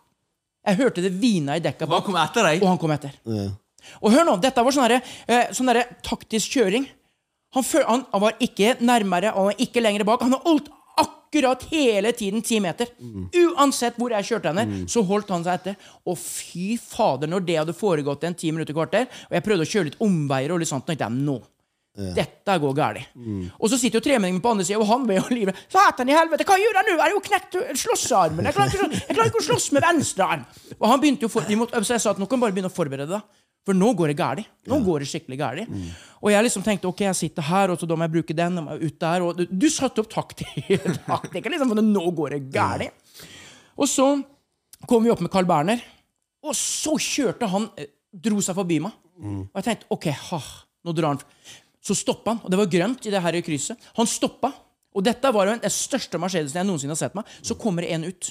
[0.65, 2.63] Jeg hørte det hvina i dekka bak, kom etter deg?
[2.65, 3.17] og han kom etter.
[4.01, 6.87] Og hør nå, dette var sånn derre eh, sånn derre taktisk kjøring.
[7.55, 10.25] Han, føl, han, han var ikke nærmere, og han var ikke lenger bak.
[10.25, 12.89] Han har holdt akkurat hele tiden ti meter.
[13.35, 15.77] Uansett hvor jeg kjørte henne, så holdt han seg etter.
[16.09, 19.71] Og fy fader, når det hadde foregått en ti minutter kvarter, og jeg prøvde å
[19.73, 21.37] kjøre litt omveier, og litt sånt, tenkte jeg nå.
[21.95, 23.13] Dette går galt.
[23.61, 25.55] Og så sitter jo tremenningen på andre sida, og han ved jo livet.
[25.71, 26.97] Satan i helvete, hva gjør jeg nå?
[26.97, 28.49] Jeg har jo knekt slåssarmen.
[28.49, 30.43] Jeg klarer ikke, jeg klarer ikke å slåss med venstre arm.
[30.81, 32.57] Og han begynte jo for, vi måtte, Så jeg sa at nå kan du bare
[32.57, 33.41] begynne å forberede deg.
[33.65, 34.49] For nå går det galt.
[34.69, 35.71] Nå går det skikkelig galt.
[36.21, 38.59] Og jeg liksom tenkte ok, jeg sitter her, og så da må jeg bruke den.
[38.59, 42.43] Jeg må ut der, og Du, du satte opp taktikken, liksom, for nå går det
[42.53, 42.91] galt.
[43.79, 44.11] Og så
[44.91, 45.81] kom vi opp med Carl Berner,
[46.45, 48.93] og så kjørte han eh, Dro seg forbi meg.
[49.49, 50.39] Og jeg tenkte ok, ha,
[50.85, 51.23] nå drar han.
[51.85, 53.91] Så stoppa han, og det var grønt i det her krysset.
[53.99, 54.53] Han stoppa,
[54.95, 57.29] og dette var jo den største Mercedesen jeg noensinne har sett meg.
[57.45, 58.31] Så kommer det en ut.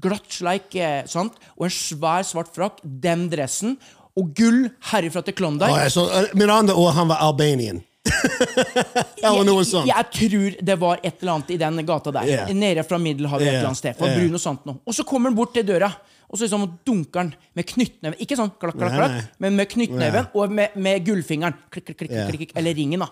[0.00, 1.36] Glatt sleik, eh, sant?
[1.56, 2.80] og en svær, svart frakk.
[2.84, 3.76] Den dressen.
[4.16, 5.72] Og gull herifra til Klondyke.
[5.72, 7.82] Oh, ja, så, uh, med andre ord, han var Albanian.
[8.06, 9.90] Eller noe sånt.
[9.90, 12.28] Jeg, tror det var et eller annet i den gata der.
[12.30, 12.52] Yeah.
[12.56, 13.44] Nede fra Middelhavet.
[13.44, 13.96] et eller annet sted.
[13.98, 14.22] For Yeah.
[14.22, 14.80] brun og sånt noe.
[14.86, 15.90] Og så kommer han bort til døra,
[16.28, 18.18] og så liksom dunker han med knyttneven.
[18.20, 21.54] Ikke sånn klakk, klakk, klakk, men med knyttneven og med, med gullfingeren.
[21.70, 23.08] Klikk, klikk, klikk, klikk, eller ringen, da.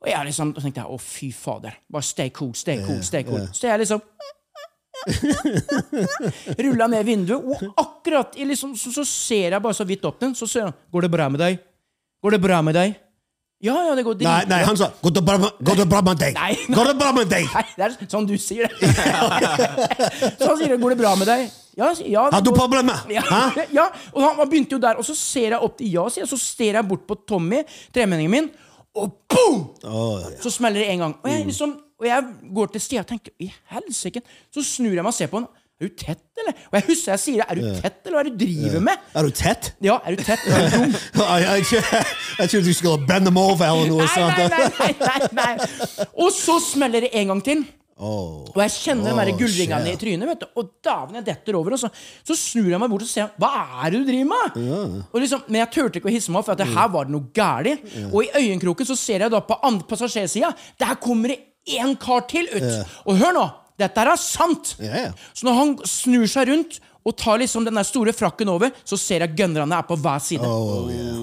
[0.00, 1.74] Og jeg liksom, og tenkte å, fy fader.
[1.90, 3.48] Bare stay cool, stay cool, stay cool.
[3.52, 4.00] Så jeg liksom
[6.60, 10.20] Rulla ned vinduet, og akkurat i liksom, så, så ser jeg bare så vidt opp
[10.20, 10.34] den.
[10.36, 11.58] Så ser han 'Går det bra med deg?'
[12.22, 12.94] 'Går det bra med deg?'
[13.60, 14.48] Ja, ja, det går Nei, dritbra.
[14.48, 16.34] nei, han sa 'Går det bra med- gå det bra med deg'.
[16.34, 17.44] Nei, Gå det bra med deg.
[17.54, 18.76] Nei, det er sånn du sier det.
[20.40, 23.04] så han sier 'Går det bra med deg?' Ja, ja, Har du problemer?
[23.16, 23.22] Ja,
[23.78, 26.28] ja, og han, han begynte jo der, og så ser jeg opp til ja, jeg,
[26.30, 27.62] så ser jeg bort på Tommy,
[27.94, 28.50] tremenningen min,
[28.98, 29.62] og boom!
[30.42, 31.16] Så smeller det en gang.
[31.22, 34.22] Og jeg, liksom, og jeg går til stia og tenker i helsike.
[34.50, 35.46] Så snur jeg meg og ser på han.
[35.80, 36.56] Er du tett, eller?
[36.68, 37.46] Og jeg husker jeg sier det.
[37.48, 39.04] Er du tett, eller hva er det du driver med?
[39.16, 39.68] Er du tett?
[39.80, 40.42] Ja, er du tett?
[40.44, 40.90] Er du dum?
[41.40, 44.36] Jeg, trodde du skulle bende dem over eller noe sånt.
[44.36, 46.08] nei, nei, nei, nei, nei.
[46.20, 47.62] Og så smeller det en gang til.
[48.00, 49.94] Og jeg kjenner Oh, gullringene shit.
[49.94, 50.26] i trynet.
[50.30, 51.72] vet du Og dæven, jeg detter over.
[51.76, 51.90] Og så,
[52.24, 53.50] så snur jeg meg bort og ser Hva
[53.84, 55.04] er det du driver med?
[55.12, 57.04] Og liksom, men jeg turte ikke å hisse meg opp, for at det her var
[57.08, 57.86] det noe galt.
[58.12, 62.24] Og i øyenkroken så ser jeg da på andre passasjersida Der kommer det én kar
[62.30, 62.86] til ut.
[63.06, 63.48] Og hør nå!
[63.80, 64.74] Dette her er sant!
[65.32, 68.98] Så når han snur seg rundt og tar liksom den der store frakken over, så
[69.00, 70.44] ser jeg gunnerne er på hver side.
[70.46, 71.20] Oh, yeah.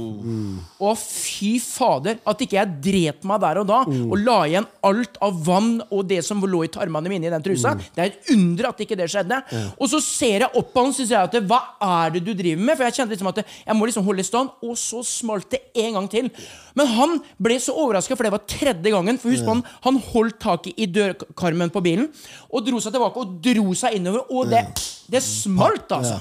[0.77, 2.19] Å, fy fader.
[2.27, 6.03] At ikke jeg dret meg der og da og la igjen alt av vann og
[6.09, 7.73] det som lå i tarmene mine i den trusa.
[7.95, 9.39] Det er et under at ikke det skjedde.
[9.77, 12.61] Og så ser jeg opp på han og sier at hva er det du driver
[12.61, 12.77] med?
[12.77, 14.53] For jeg kjente liksom at jeg må liksom holde i stand.
[14.65, 16.29] Og så smalt det en gang til.
[16.77, 19.17] Men han ble så overraska, for det var tredje gangen.
[19.21, 22.11] For husk på han, han holdt tak i dørkarmen på bilen
[22.51, 24.29] og dro seg tilbake og dro seg innover.
[24.29, 24.61] Og det,
[25.09, 26.19] det smalt, altså.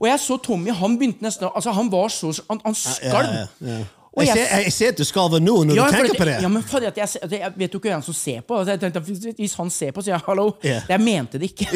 [0.00, 3.48] Og jeg så Tommy, han begynte nesten Altså, han var så Han, han skalv.
[4.14, 6.24] Jeg jeg- ser, jeg ser at du skalver nå når Ja, du tenker at- på
[6.28, 6.42] det.
[6.42, 8.58] Ja, men at jeg, jeg vet jo ikke hvem som ser på.
[8.58, 10.52] Altså, tenkte, hvis- han ser på, sier jeg hallo.
[10.64, 10.82] Yeah.
[10.88, 11.66] Jeg mente det ikke.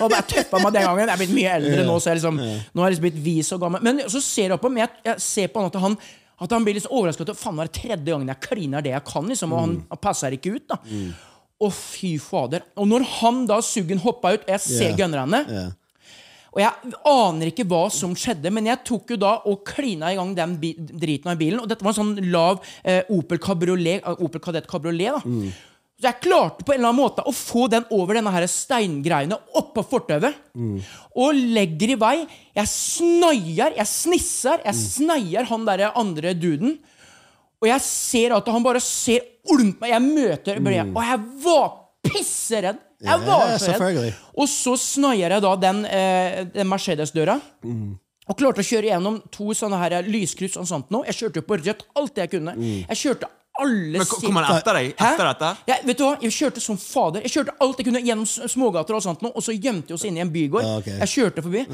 [0.00, 1.08] og jeg tøffa meg den gangen.
[1.08, 2.36] Jeg er blitt mye eldre nå, så jeg liksom,
[2.74, 3.82] nå er jeg liksom blitt vis og gammel.
[3.82, 5.96] Men så ser jeg på ham, jeg, ser på han at han
[6.44, 7.24] at han blir litt overraska.
[7.38, 9.96] Faen, det er tredje gangen jeg kliner det jeg kan, liksom, og han Mm.
[10.02, 10.66] passer ikke ut.
[10.68, 10.76] da
[11.64, 12.66] Å, fy fader.
[12.78, 14.98] Og når han da, Suggen, hoppa ut, og jeg ser yeah.
[14.98, 15.72] gunnerne yeah.
[16.54, 20.18] og jeg aner ikke hva som skjedde, men jeg tok jo da og klina i
[20.18, 21.62] gang den driten av bilen.
[21.62, 25.16] Og dette var en sånn lav eh, Opel Cabriolet, eh, Opel Kadett Cabriolet.
[25.16, 25.48] da.
[25.94, 29.38] Så jeg klarte på en eller annen måte å få den over denne her steingreiene
[29.56, 30.40] oppå fortauet.
[31.14, 32.16] Og legger i vei.
[32.58, 36.74] Jeg snaier, jeg snisser, jeg sneier han derre andre duden.
[37.64, 39.90] Og jeg ser at han bare ser olmt meg.
[39.94, 41.70] Jeg møter Brea, og jeg var
[42.04, 42.82] pisseredd.
[43.04, 44.14] Jeg var så redd.
[44.40, 47.38] Og så snaier jeg da den, eh, den Mercedes-døra.
[48.28, 51.02] Og klarte å kjøre gjennom to sånne her lyskryss og sånt nå.
[51.08, 52.54] Jeg kjørte jo på rødt alt jeg kunne.
[52.88, 53.28] Jeg kjørte
[53.60, 54.88] alle Men kom han etter deg?
[54.98, 55.10] Hæ?
[55.12, 55.50] Etter dette?
[55.70, 56.14] Ja, vet du hva?
[56.24, 57.22] Jeg kjørte som fader.
[57.26, 60.06] Jeg kjørte alt jeg kunne gjennom smågater, og sånt nå, og så gjemte vi oss
[60.08, 60.66] inne i en bygård.
[60.66, 60.98] Ja, okay.
[61.04, 61.64] Jeg kjørte forbi.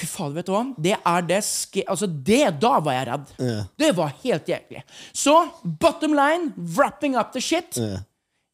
[0.00, 0.64] Fy fader, vet du hva?
[0.88, 1.84] Det er det ske...
[1.86, 3.34] Altså, det Da var jeg redd.
[3.78, 4.84] Det var helt jævlig.
[5.12, 7.78] Så, bottom line, wrapping up the shit.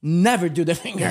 [0.07, 1.11] Never do the finger.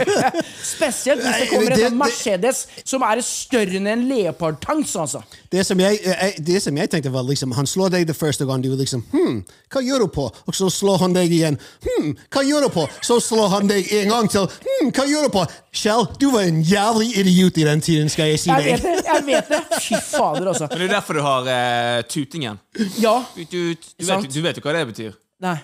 [0.64, 5.20] Spesielt hvis det kommer en sånn Mercedes som er større enn en leopardtanks, altså.
[5.52, 8.46] Det som, jeg, jeg, det som jeg tenkte var liksom, Han slår deg det første
[8.48, 9.42] gang, du er liksom Hm,
[9.74, 10.24] hva gjør du på?
[10.48, 11.58] Og så slår han deg igjen.
[11.84, 12.86] Hm, hva gjør du på?
[13.04, 14.48] Så slår han deg en gang til.
[14.64, 15.44] Hm, hva gjør du på?
[15.82, 18.70] Kjell, du var en jævlig idiot i den tiden, skal jeg si Jeg deg.
[18.72, 19.04] vet det.
[19.12, 20.70] jeg vet det Fy fader, altså.
[20.72, 22.60] Men det er derfor du har uh, tutingen.
[23.02, 23.18] Ja.
[23.36, 25.12] Du, du, Du, vet, du vet jo hva det betyr.
[25.44, 25.58] Nei.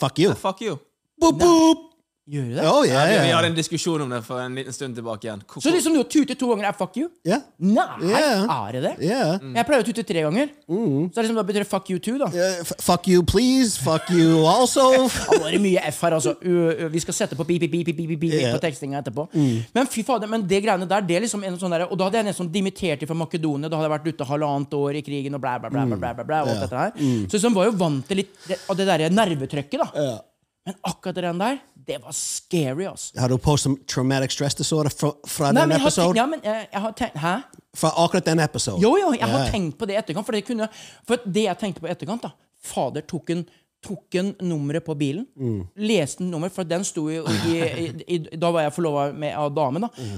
[0.00, 0.32] Fuck you.
[0.40, 0.78] Fuck you.
[1.20, 1.85] Boop, boop.
[2.26, 2.62] Gjør du det?
[2.66, 5.28] Oh, ja, Ja, vi, vi hadde en diskusjon om det for en liten stund tilbake
[5.28, 5.42] igjen.
[5.46, 7.08] Hvor- Så liksom du har tutet to ganger er fuck you?
[7.24, 7.42] Yeah.
[7.60, 8.66] Nei, Ja.
[8.66, 8.94] er det det?
[9.42, 9.54] Mm.
[9.54, 10.48] Jeg pleier å tute tre ganger.
[10.66, 12.26] Så det er liksom, da betyr det fuck you too, da.
[12.34, 13.78] Eh, fuck you, please.
[13.78, 15.06] Fuck you also.
[15.38, 16.34] Var det mye F her, altså.
[16.90, 18.52] Vi skal sette på beep, beep, beep, beep, beep Ja.
[18.56, 19.28] på tekstinga etterpå.
[19.72, 22.04] Men fy fader, men det greiene der, det er liksom en sånn der, Og da
[22.10, 23.70] hadde jeg nesten dimittert fra Makedonia.
[23.70, 26.42] Da hadde jeg vært ute halvannet år i krigen og blæ, blæ, blæ.
[26.42, 26.90] og alt dette her.
[27.30, 30.20] Så liksom var jo vant til litt det- av det derre nervetrykket, da.
[30.66, 33.14] Men akkurat den der, det var scary, altså.
[33.20, 36.18] Har du post-traumatic stress disorder fra, fra Nei, den men jeg har, tenkt, episode?
[36.18, 37.34] ja, men jeg, jeg har tenkt Hæ?
[37.76, 38.82] Fra akkurat den episoden?
[38.82, 40.26] Jo, jo, jeg har tenkt på det i etterkant.
[40.26, 40.66] For det, kunne,
[41.06, 42.32] for det jeg tenkte på i etterkant da
[42.66, 43.44] Fader tok en,
[43.86, 45.26] tok en nummeret på bilen.
[45.38, 45.60] Mm.
[45.86, 47.84] Leste en nummer, for den sto jo i, i,
[48.16, 49.92] i Da var jeg forlova med av dame, da.
[49.94, 50.16] Mm.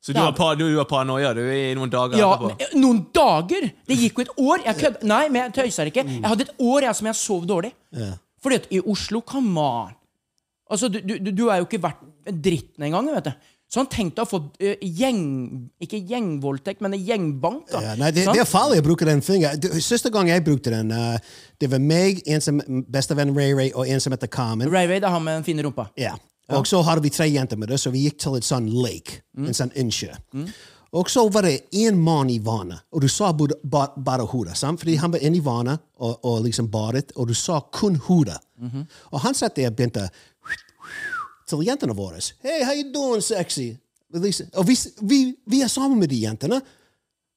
[0.00, 2.54] Så du har, pa, du, har paranoia du, i noen dager Ja, etterpå?
[2.54, 3.66] men, noen dager!
[3.90, 4.62] Det gikk jo et år.
[4.70, 6.06] Jeg kødd, nei, men jeg tøyser ikke.
[6.08, 7.72] Jeg hadde et år jeg, som jeg sov dårlig.
[8.42, 9.96] Fordi at i Oslo, come on
[10.70, 12.04] Altså, du, du, du er jo ikke verdt
[12.44, 13.48] dritten engang, vet du.
[13.70, 15.24] Så han tenkte å få uh, gjeng...
[15.82, 17.64] Ikke gjengvoldtekt, men en gjengbank.
[17.72, 17.80] da.
[17.82, 19.82] Ja, nei, det, det er farlig å bruke den fingeren.
[19.82, 21.18] Siste gang jeg brukte den, uh,
[21.58, 24.70] det var meg, en som bestevenn Ray Ray, og en som heter Carmen.
[24.70, 25.88] Ray Ray, det er han med den fine rumpa.
[25.98, 26.16] Ja.
[26.54, 29.20] Og så hadde vi tre jenter med det, så vi gikk til et sånn lake,
[29.38, 30.10] en sånn innsjø.
[30.92, 34.56] Og så var det en mann i vannet, og du sa bare, ba, bare hodet.
[34.58, 34.80] sant?
[34.80, 38.38] Fordi han var inne i vannet og, og liksom badet, og du sa kun hodet.
[39.10, 40.08] Og han satt der og begynte
[41.48, 42.18] til jentene våre.
[42.42, 43.72] Hey, how you doing, sexy?
[44.14, 46.60] Liksom, og vi, vi, vi er sammen med de jentene.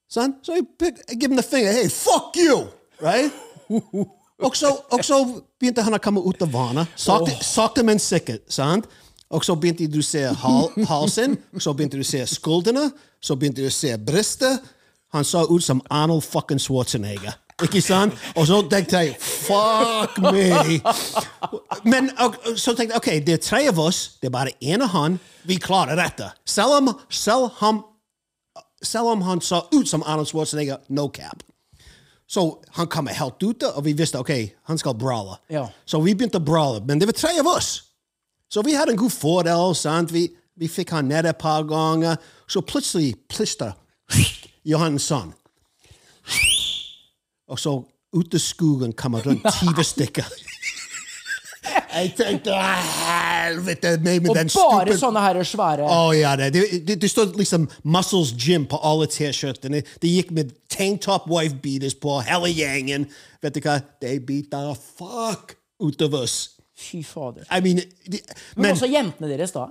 [0.10, 0.42] Sant?
[0.42, 0.66] Så jeg,
[1.12, 1.72] I give him the finger.
[1.72, 2.66] Hey, fuck you!
[3.02, 3.32] Right?
[4.44, 5.20] Og så,
[5.60, 6.89] begynte han å komme ut av vannet.
[7.00, 8.44] Sakte, sakte men sikkert.
[8.52, 8.89] sant?
[9.34, 12.89] Og så begynte du å se hal, halsen, så begynte du å se skuldrene,
[13.24, 14.62] så begynte du å se brystet.
[15.13, 17.36] Han så ut som Arnold fucking Schwarzenegger.
[17.62, 18.17] Ikke sant?
[18.38, 20.80] Og så tenkte jeg fuck me!
[21.86, 24.82] Men og, så tenkte jeg ok, det er tre av oss, det er bare én
[24.86, 25.17] av han.
[25.50, 26.32] Vi klarer dette.
[26.50, 27.84] Selv om, selv om,
[28.82, 31.46] selv om han så ut som Arnold Schwarzenegger, no cap.
[32.28, 34.34] Så han kom helt ut, og vi visste ok,
[34.69, 35.38] han skal brawle.
[35.54, 35.67] Ja.
[35.86, 37.76] Så vi begynte å brawle, men det var tre av oss.
[38.54, 40.13] Så vi hadde en god fordel, sant?
[40.13, 40.28] Vi,
[40.62, 42.20] vi fikk han ned et par ganger.
[42.46, 43.74] Så plutselig plister
[45.02, 45.34] sånn.
[47.52, 47.80] Og så
[48.13, 50.28] ut av skogen kommer rundt 20 stykker.
[51.94, 56.52] Jeg tenkte "Ah, helvete Og bare stupid sånne her svære Å ja, det,
[56.88, 59.84] det, det, står liksom Muscles Gym på alle T-skjortene.
[60.02, 63.08] De gikk med tanktop wife beaters på, hele gjengen.
[63.42, 63.80] Vet du hva?
[64.02, 64.20] De
[64.52, 66.62] the fuck ut av oss.
[66.84, 67.48] Fy fader.
[67.48, 69.69] I mean, de, Men, men også jentene deres, da.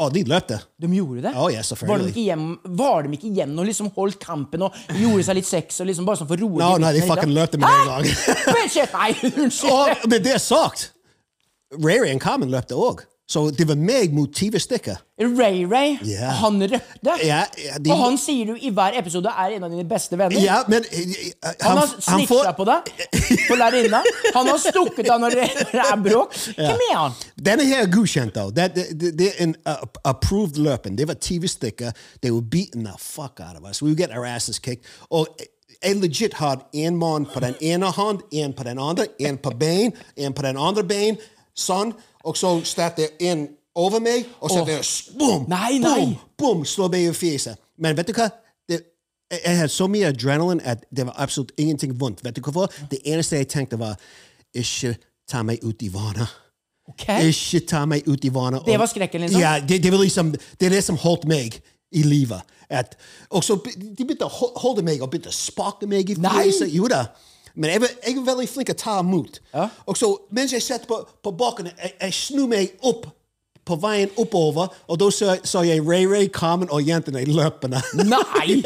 [0.00, 0.56] Å, de løpte.
[0.80, 1.32] De gjorde det?
[1.36, 2.44] Oh, ja, var, de hjem,
[2.78, 6.06] var de ikke igjen og liksom holdt kampen og gjorde seg litt sex og liksom
[6.08, 8.08] bare sånn for roe No, nei, de fucking løp løpte med en gang.
[8.94, 9.74] Nei, unnskyld.
[9.74, 10.86] Og med det sagt,
[11.76, 13.04] Rary og Carmen løpte òg.
[13.30, 14.96] Så det var meg mot 20 stykker.
[15.20, 16.32] Ray Ray, yeah.
[16.40, 17.12] han røpte.
[17.22, 20.18] Yeah, yeah, de- Og han sier du i hver episode er en av dine beste
[20.18, 20.64] venner.
[20.72, 22.90] Men eh, eh, Han har han snitcha får- på deg
[23.46, 24.00] på lærerinna.
[24.34, 25.46] Han har stukket av når det
[25.84, 26.34] er bråk.
[26.56, 27.14] Hvem er han?
[27.50, 28.48] Denne her er godkjent, da.
[28.50, 30.98] Det, det, det, det er en uh, approved løpen.
[30.98, 31.94] Det var TV-stikker.
[32.22, 33.82] They were beating the fuck out of us.
[33.82, 34.82] We would get our asses kicked.
[35.10, 35.28] Og
[35.84, 39.50] jeg legit har en mann på den ene hånd, en på den andre, en på
[39.60, 41.16] bein, en på den andre bein,
[41.56, 41.94] sånn.
[42.24, 42.54] Og så
[42.96, 45.18] det en over meg, og så oh.
[45.18, 46.00] boom, Nei, nei.
[46.00, 47.58] boom, boom, slå meg i fjeset.
[47.78, 48.28] Men vet du hva?
[48.68, 48.80] Det,
[49.30, 52.24] jeg, hadde så mye adrenalin at det var absolutt ingenting vondt.
[52.24, 52.72] Vet du hvorfor?
[52.90, 53.96] Det eneste jeg tenkte, var
[54.54, 54.96] ikke
[55.30, 56.28] ta meg ut i vannet.
[56.90, 57.06] Ok.
[57.30, 58.66] Ikke ta meg ut i vannet.
[58.66, 59.40] Det var skrekken, liksom?
[59.40, 61.60] Ja, det, det, var liksom, det er det som holdt meg
[61.94, 62.42] i livet.
[62.70, 62.96] At,
[63.30, 66.70] og så de begynte å holde meg og begynte å sparke meg i fjeset.
[66.74, 67.06] Jo da.
[67.60, 69.40] Men jeg jeg er veldig flink til å ta imot.
[69.54, 69.68] Ja.
[69.86, 73.06] Og så mens jeg satt på, på bakken, jeg, jeg snu meg opp
[73.68, 77.82] på veien oppover, og da så, så jeg Ray Ray, Carmen og jentene løpende.
[78.02, 78.62] Nei!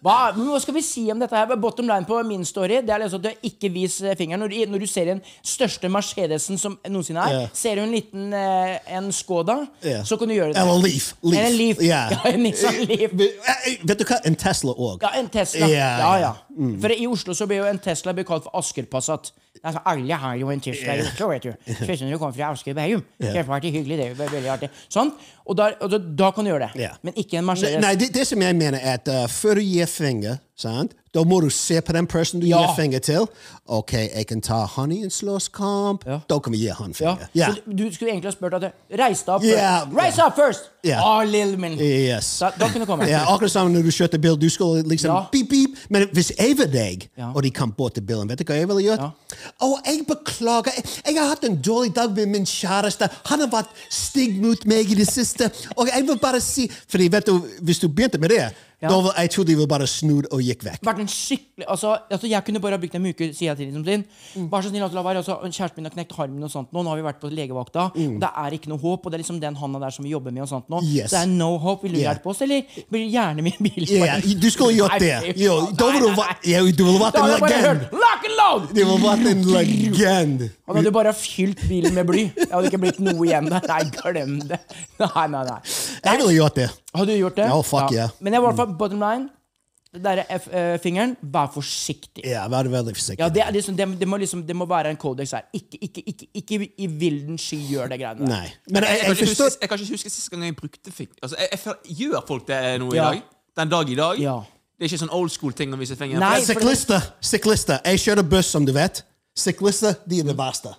[0.00, 1.36] Hva, hva skal vi si om dette?
[1.36, 1.56] her?
[1.60, 4.40] Bottom line på min story Det er liksom at du ikke vis eh, fingeren.
[4.40, 7.50] Når du, når du ser den største Mercedesen som noensinne er, yeah.
[7.52, 10.04] ser du en liten eh, en Skoda, yeah.
[10.06, 10.62] så kan du gjøre det.
[10.62, 11.10] Eller Leaf.
[11.20, 11.44] Leaf.
[11.44, 11.84] En Leaf.
[11.84, 12.00] Ja.
[12.10, 13.12] Ja, en Nissan Leaf.
[13.12, 14.18] Eh, eh, Vet du hva?
[14.26, 15.04] En Tesla òg.
[15.04, 15.68] Ja, en Tesla.
[15.68, 16.32] Ja, Ja, ja.
[16.80, 19.30] For i Oslo så blir jo en Tesla blir kalt for Asker Passat.
[19.60, 21.52] Altså, alle har jo en Tesla i Oslo, vet du.
[21.68, 23.04] Spesielt når du kommer fra Asker Bærum.
[23.20, 24.70] Kjempeartig, hyggelig, det er veldig artig.
[24.88, 25.12] Sånn.
[25.50, 26.78] Og, da, og da, da kan du gjøre det.
[26.78, 26.98] Yeah.
[27.02, 27.82] Men ikke en Mercedes.
[27.82, 30.94] nei, det, det som jeg mener, er at uh, før du gir finger, sant?
[31.10, 32.60] da må du se på den personen du Ja.
[32.60, 33.26] gir finger til.
[33.66, 36.04] OK, jeg kan ta han i en slåsskamp.
[36.06, 36.20] Ja.
[36.30, 37.28] Da kan vi gi han finger.
[37.34, 37.48] Ja.
[37.50, 39.96] Så du skulle egentlig ha spurt at Reis deg opp først.
[39.96, 40.70] Reis deg opp først!
[40.86, 41.02] Yeah.
[41.04, 41.74] Å, lille min.
[41.78, 42.38] Yes.
[42.40, 43.08] Da, da kan du komme.
[43.10, 45.76] Ja, akkurat som når du kjørte bil, du skulle liksom beep, beep.
[45.90, 48.68] Men hvis jeg var deg, og de kom bort til bilen, vet du hva jeg
[48.70, 49.34] ville gjort?
[49.60, 50.78] Å, jeg beklager.
[50.78, 53.10] Jeg, jeg har hatt en dårlig dag med min kjæreste.
[53.32, 55.39] Han har vært stygg mot meg i det siste.
[55.76, 58.48] Og jeg vil bare si Fordi vet du, hvis du begynte med det,
[58.82, 58.88] Ja.
[58.88, 60.80] vil, jeg tror de ville bare snudd og gikk vekk.
[60.88, 63.66] vært en skikkelig altså, altså Jeg kunne bare ha brukt en uke, sier jeg til
[63.68, 64.04] liksom Sin.
[64.36, 64.46] Mm.
[64.50, 65.20] Vær så snill la være.
[65.20, 66.82] Altså, kjæresten min har knekt armen, og sånt nå.
[66.82, 67.90] Nå har vi vært på legevakta.
[67.94, 70.32] Det er ikke noe håp, og det er liksom den handa der som vi jobber
[70.32, 70.42] med.
[70.42, 70.80] og sånt nå.
[70.80, 70.88] Mm.
[70.96, 71.10] Yes.
[71.10, 71.82] Det er no hope.
[71.84, 72.14] Vil du Yeah.
[72.14, 73.84] hjelpe oss, eller blir gjerne med bil.
[73.90, 74.20] Yeah.
[74.40, 75.36] Du skulle gjort det.
[75.36, 76.08] Jo, da ville
[76.72, 77.80] du vært en bare legend.
[77.92, 78.68] lock and load!
[78.72, 80.50] Du ville vært en legend.
[80.66, 82.24] Han hadde bare fylt bilen med bly.
[82.36, 83.60] Det hadde ikke blitt noe igjen der.
[83.68, 84.60] Nei, glem det.
[85.00, 85.58] Nei, nei, nei.
[86.04, 86.68] Jeg ville gjort det.
[86.94, 87.46] Har du gjort det?
[87.50, 88.10] Ja, fuck yeah.
[88.20, 89.28] Men jeg var i hvert fall bottom line.
[89.90, 92.22] Det derre F-fingeren, vær forsiktig.
[92.22, 93.18] Ja, vær veldig forsiktig.
[93.18, 95.48] Ja, det, er liksom, det, det, må liksom, det må være en kodex her.
[95.52, 98.30] Ikke, ikke, ikke, ikke i vilden sky gjør det greiene der.
[98.30, 98.52] Nei.
[98.70, 101.18] Men jeg, Jeg, jeg jeg kan ikke huske sist gang jeg brukte fingeren.
[101.22, 103.08] Altså, jeg, jeg, gjør folk det nå i Ja.
[103.08, 103.22] dag?
[103.58, 104.20] Den dag i dag?
[104.22, 104.36] Ja.
[104.78, 106.22] Det er ikke sånn old school-ting å vise fingeren.
[106.22, 107.82] Nei, Syklister, syklister.
[107.84, 109.02] Jeg kjører buss, som du vet.
[109.36, 110.70] Syklister, de er det verste.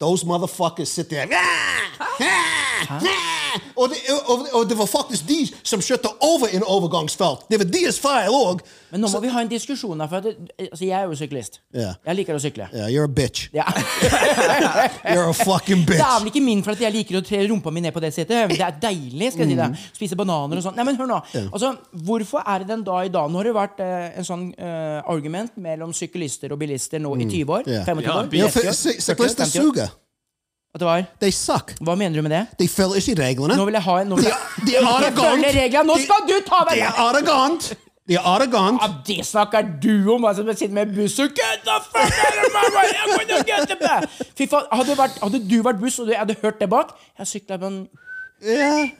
[0.00, 2.32] Those motherfuckers sitter der Hæ?
[2.88, 2.98] Hæ?
[3.02, 3.31] there.
[3.76, 7.46] Og det, og, og det var faktisk de som kjørte over en overgangsfelt.
[7.50, 8.60] Det var deres feil òg.
[8.92, 10.08] Men nå må vi ha en diskusjon her.
[10.08, 10.34] For at det,
[10.70, 11.60] altså, jeg er jo syklist.
[11.74, 11.94] Yeah.
[12.06, 12.68] Jeg liker å sykle.
[12.72, 13.48] Yeah, you're a bitch.
[13.54, 13.68] Yeah.
[15.14, 15.98] You're a fucking bitch.
[16.00, 18.02] Det er vel ikke min for at jeg liker å tre rumpa mi ned på
[18.04, 18.52] det setet.
[18.52, 19.32] Det er deilig.
[19.32, 19.72] skal jeg si Mm.
[19.72, 19.80] det.
[19.96, 20.76] Spise bananer og sånn.
[20.76, 21.20] Nei, men hør nå.
[21.52, 21.72] Altså,
[22.06, 25.00] Hvorfor er det den da i dag Nå har det vært uh, en sånn uh,
[25.12, 27.66] argument mellom syklister og bilister nå i 20 år.
[27.66, 27.72] Mm.
[27.72, 27.82] Ja.
[27.84, 28.28] 25 Ja, år.
[28.32, 29.92] Ja, 30 for år, sy- 40 år, Syklister suger.
[30.72, 31.74] At det var They suck.
[31.84, 32.42] Hva mener du med det?
[32.58, 33.56] De følger ikke reglene.
[33.56, 35.48] Nå vil jeg ha en nå vil De, jeg, de er arrogant.
[35.56, 35.86] reglene!
[35.90, 37.72] Nå skal du ta De er arrogant.
[38.08, 38.80] De er arrogant.
[38.82, 40.24] Ja, det snakker du om!
[40.24, 41.36] Altså, jeg sitter med buss og!
[44.38, 47.30] Fy faen, hadde, vært, hadde du vært buss, og du hadde hørt det bak Jeg
[47.34, 47.78] sykla på en
[48.42, 48.90] yeah.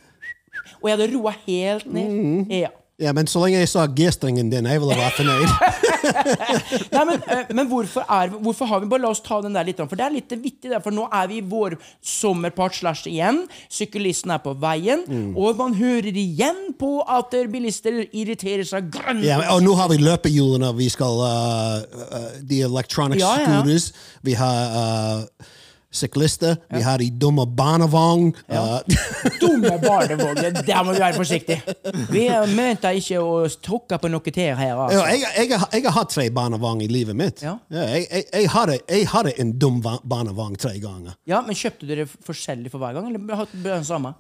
[0.83, 2.09] Og jeg hadde roa helt ned.
[2.13, 2.47] Mm.
[2.53, 2.69] Ja.
[3.03, 5.51] Ja, men så lenge jeg sa G-strengen din, jeg ville vært fornøyd.
[6.95, 9.67] Nei, men, eh, men hvorfor, er, hvorfor har vi Bare la oss ta den der
[9.69, 10.71] litt, for det er litt vittig.
[10.73, 13.43] Der, for nå er vi i vår sommerpart slash igjen.
[13.73, 15.33] Syklisten er på veien, Mm.
[15.37, 19.23] og man hører igjen på at eh, bilister irriterer seg grønn.
[19.27, 20.71] Ja, og nå har vi løpehjulene.
[20.79, 23.49] Vi skal uh, uh, De electronic Ja, ja.
[23.49, 23.91] scooters.
[24.23, 25.51] Vi har uh,
[25.93, 26.57] syklister.
[26.73, 28.33] Vi har de dumme barnevogn.
[28.49, 28.81] Uh,
[29.43, 30.41] Dumme barnevogn!
[30.67, 31.77] der må vi være forsiktige.
[32.11, 32.27] Vi
[32.57, 35.05] mente ikke å tråkke på noe tær her, ja, altså.
[35.13, 37.45] jeg, jeg, har- jeg har hatt tre barnevogn i livet mitt.
[37.45, 37.59] Ja.
[37.73, 41.17] jeg, jeg, jeg, hadde, jeg en dum barnevogn tre ganger.
[41.29, 44.17] Ja, men Kjøpte du det forskjellig for hver gang, eller hadde du den samme?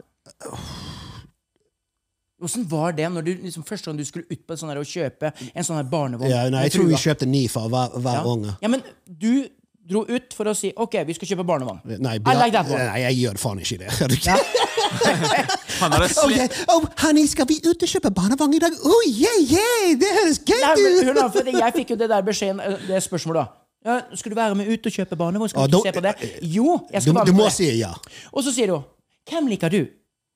[2.42, 4.88] Åssen var det når du, liksom, første gang du skulle ut på sånn her og
[4.88, 6.30] kjøpe en sånn her barnevogn?
[6.30, 8.22] Ja, nei, jeg tror vi kjøpte ni for hver, hver ja.
[8.26, 8.54] unge.
[8.62, 9.46] ja, men du
[9.88, 11.80] dro ut for å si OK, vi skal kjøpe barnevogn.
[11.98, 13.88] Nei, like nei, jeg gjør faen ikke det.
[14.02, 14.36] Er du Ja.
[15.82, 18.76] Han hadde sle Ok, oh, honey, skal vi ut og kjøpe barnevogn i dag?
[18.86, 21.40] Oh, yeah, yeah, det høres gøy ut!
[21.48, 23.58] jeg fikk jo det der beskjeden, eh, det spørsmålet, da.
[23.82, 25.50] Ja, skal du være med ut og kjøpe barnevogn?
[25.50, 26.14] Skal Ah, du da- se på det?
[26.42, 27.92] Jo, jeg Du, skal være du må si ja.
[28.32, 28.84] Og så sier hun
[29.28, 29.86] 'Hvem liker du?'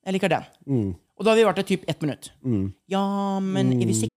[0.05, 0.45] 'Jeg liker den'.
[0.67, 0.95] Mm.
[1.19, 2.31] Og da har vi vært der typ ett minutt.
[2.89, 3.99] Ja, men er vi Mm.
[4.01, 4.16] sikre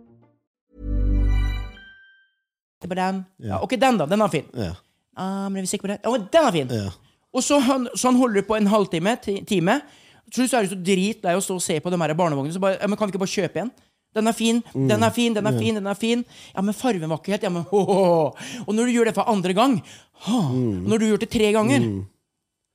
[2.89, 3.25] På den?
[3.39, 3.59] Ja.
[3.61, 4.05] ok, den, da.
[4.05, 4.45] Den er fin.
[4.57, 4.71] Ja.
[5.17, 5.99] Ah, men er vi sikre på den?
[6.03, 6.69] Ja, den er fin!
[6.71, 6.89] Ja.
[7.33, 9.81] Og så, han, så han holder på en halvtime, ti- time.
[10.31, 12.53] Så slutt er du så dritlei å stå og se på de her barnevognene.
[12.55, 13.71] Så bare, ja, men kan vi ikke bare kjøpe en?
[14.15, 15.75] Den er fin, den er fin, den er fin.
[15.79, 16.23] den er fin
[16.55, 18.63] Ja, men fargen var ikke helt ja, men, ho, ho, ho.
[18.67, 19.77] Og når du gjør det for andre gang
[20.25, 20.81] ha, mm.
[20.91, 21.85] Når du gjør det tre ganger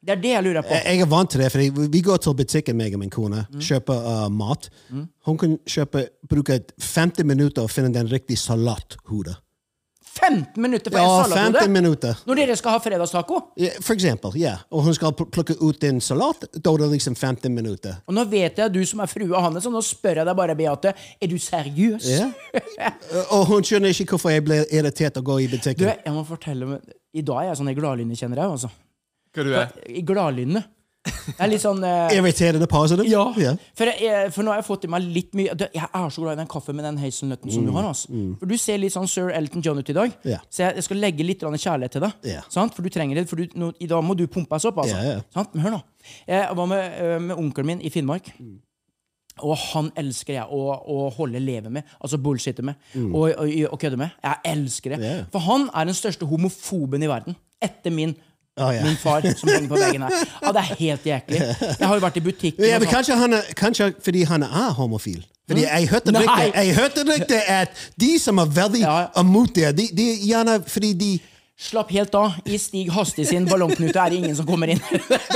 [0.06, 0.78] Det er det jeg lurer på.
[0.80, 3.60] Jeg er vant til det, for vi går til butikken, meg og min kone, Mm.
[3.68, 4.68] kjøper uh, mat.
[5.26, 9.34] Hun kan kjøpe, bruke 50 minutter og finne den riktige salathode.
[10.16, 11.60] 15 minutter for Ja, en salathode!
[11.60, 12.20] 15 minutter.
[12.26, 13.40] Når dere skal ha fredagstaco!
[13.60, 14.54] Ja, For eksempel, ja.
[14.72, 17.98] Og hun skal plukke ut en salat, da er det liksom 15 minutter.
[18.08, 20.56] Og nå vet jeg du som er frua hans, og nå spør jeg deg bare,
[20.58, 22.08] Beate, er du seriøs?
[22.08, 22.30] Ja.
[23.36, 26.24] Og hun skjønner ikke hvorfor jeg blir irritert og å gå i Du, jeg må
[26.26, 26.80] fortelle
[27.16, 28.56] I dag er jeg sånn i gladlynne, kjenner jeg.
[28.56, 28.72] altså.
[29.36, 29.72] Hva du er?
[29.88, 30.62] I gladlynne.
[31.06, 33.06] Jeg er litt sånn eh, Irriterende positive?
[33.10, 33.24] Ja.
[33.40, 33.58] Yeah.
[33.78, 36.36] For, jeg, for nå har jeg fått i meg litt mye Jeg er så glad
[36.36, 37.88] i den kaffen med den hazelnøtten som du har.
[37.92, 38.22] Altså.
[38.40, 40.14] For du ser litt sånn Sir Elton John ut i dag.
[40.26, 40.44] yeah.
[40.50, 42.20] Så jeg, jeg skal legge litt kjærlighet til deg.
[42.26, 42.46] Yeah.
[42.52, 42.76] Sant?
[42.76, 43.26] For du trenger det.
[43.30, 44.82] For du, nå, i dag må du pumpes opp.
[44.84, 45.18] Altså.
[45.36, 45.82] Men hør nå.
[46.28, 48.30] Jeg var med, øh, med onkelen min i Finnmark.
[48.38, 48.58] Mm.
[49.44, 51.88] Og han elsker jeg å, å holde leve med.
[52.00, 52.78] Altså bullshitte med.
[52.94, 53.10] Mm.
[53.10, 54.14] Og, og, og kødde med.
[54.24, 55.10] Jeg elsker det.
[55.34, 57.36] For han er den største homofoben i verden.
[57.62, 58.14] Etter min
[58.56, 58.82] Å, ja.
[58.86, 60.12] Min far som henger på veggen her.
[60.40, 61.40] Ja, Det er helt jæklig.
[61.60, 62.94] Jeg har jo vært i butikken Ja, men sånn.
[62.94, 65.18] kanskje, han er, kanskje fordi han er homofil.
[65.46, 66.22] Fordi jeg hørte Nei.
[66.24, 68.94] rykte, jeg hørte rykte at de som er veldig Ja.
[69.20, 71.10] imot det, de, de gjerne fordi de
[71.58, 72.32] Slapp helt av.
[72.44, 74.80] I Stig Hastig sin ballongknute er det ingen som kommer inn.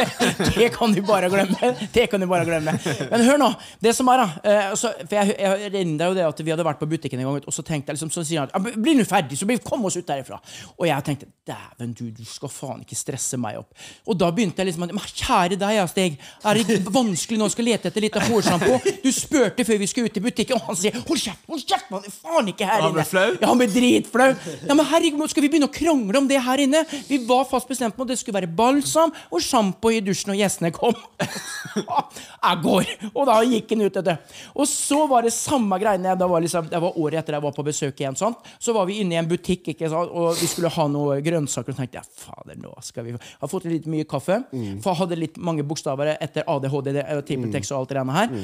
[0.57, 1.71] det kan du bare glemme.
[1.95, 2.75] Det kan du bare glemme.
[3.09, 3.49] Men hør nå.
[3.81, 6.83] Det som er da eh, altså, For jeg, jeg jo det at vi hadde vært
[6.83, 9.39] på butikken en gang, og så tenkte jeg liksom, så sier han bli nå ferdig,
[9.41, 10.37] så kom oss ut derifra.
[10.77, 13.73] Og jeg tenkte dæven, du, du skal faen ikke stresse meg opp.
[14.05, 16.21] Og da begynte jeg liksom kjære deg, ja, Stig.
[16.45, 18.77] Er det vanskelig nå å skal lete etter litt hårsjampo?
[19.01, 21.89] Du spurte før vi skulle ut i butikken, og han sier hold kjeft, hold kjeft,
[21.89, 23.27] man, er faen ikke her Han ble flau?
[23.39, 24.31] Ja, han ble dritflau.
[24.69, 26.85] Ja, men herregud, skal vi begynne å krangle om det her inne?
[27.09, 30.41] Vi var fast bestemt på at det skulle være balsam og sjampo i dusjen når
[30.43, 30.97] gjestene kom.
[31.77, 32.91] jeg går!
[33.15, 34.19] Og da gikk han ut etter.
[34.55, 36.17] Og så var det samme greiene.
[36.19, 38.19] Det var, liksom, det var året etter jeg var på besøk igjen.
[38.19, 38.37] Sånn.
[38.59, 40.11] Så var vi inne i en butikk ikke sant?
[40.11, 41.75] og vi skulle ha noe grønnsaker.
[41.75, 44.41] Og tenkte jeg fader, nå skal vi har fått litt mye kaffe.
[44.51, 47.31] For jeg hadde litt mange bokstaver etter ADHD, det- og
[47.71, 48.35] og alt det her.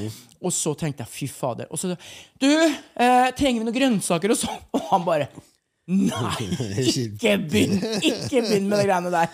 [0.42, 1.66] Og så tenkte jeg fy fader.
[1.70, 1.96] Og så
[2.38, 4.58] Du, eh, trenger vi noen grønnsaker og sånn?
[4.76, 5.28] Og han bare
[5.86, 6.46] Nei,
[6.82, 9.30] ikke begynn Ikke begynn med de greiene der.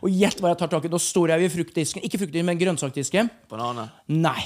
[0.00, 0.90] Og gjett hva jeg tar tak i.
[0.90, 2.02] Da står jeg ved fruktdisken.
[2.06, 3.28] Ikke fruktdisken, men grønnsakdisken.
[3.52, 3.90] Banane.
[4.08, 4.40] Nei.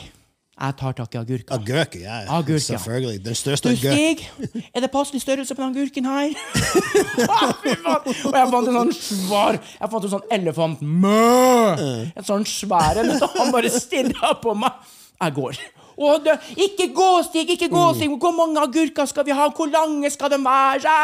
[0.55, 1.57] Jeg tar tak i agurka.
[1.57, 2.21] Agurk, ja.
[2.21, 2.35] Agurka.
[2.37, 2.77] Agurk, ja.
[2.77, 3.23] Selvfølgelig.
[3.25, 4.21] Den største agurk.
[4.23, 6.35] Stig, er det passelig størrelse på den agurken her?
[8.29, 11.75] Og jeg fant en sånn svar Jeg fant en sånn elefant Mø!
[12.14, 13.11] En sånn svær en.
[13.38, 14.79] Han bare stirra på meg.
[15.25, 15.59] Jeg går.
[15.99, 17.51] Og det, ikke gå, Stig!
[17.55, 17.97] Ikke gå, Mm.
[17.99, 18.09] Stig!
[18.19, 19.49] Hvor mange agurker skal vi ha?
[19.55, 20.97] Hvor lange skal de være?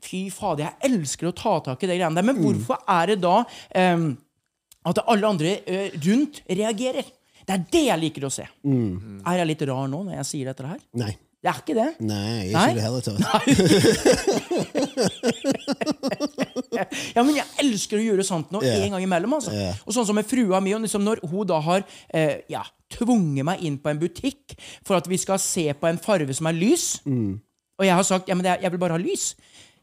[0.00, 2.22] Fy fader, jeg elsker å ta tak i de greiene der.
[2.26, 2.42] Men Mm.
[2.44, 3.44] hvorfor er det da
[3.94, 4.16] um,
[4.86, 7.04] at alle andre uh, rundt reagerer?
[7.46, 8.44] Det er det jeg liker å se.
[8.64, 9.20] Mm.
[9.26, 10.78] Er jeg litt rar nå når jeg sier dette her?
[10.94, 11.16] Nei.
[11.40, 11.90] Det er ikke det.
[12.04, 13.20] Nei, ikke i det hele tatt.
[17.14, 18.82] Ja, men jeg elsker å gjøre sånt nå yeah.
[18.84, 19.32] en gang imellom.
[19.38, 19.52] altså.
[19.54, 19.78] Yeah.
[19.86, 21.80] Og sånn som med frua mi, liksom når hun da har
[22.14, 25.98] eh, ja, tvunget meg inn på en butikk for at vi skal se på en
[25.98, 27.40] farve som er lys, Mm.
[27.78, 29.34] og jeg har sagt ja, men det jeg vil bare ha lys.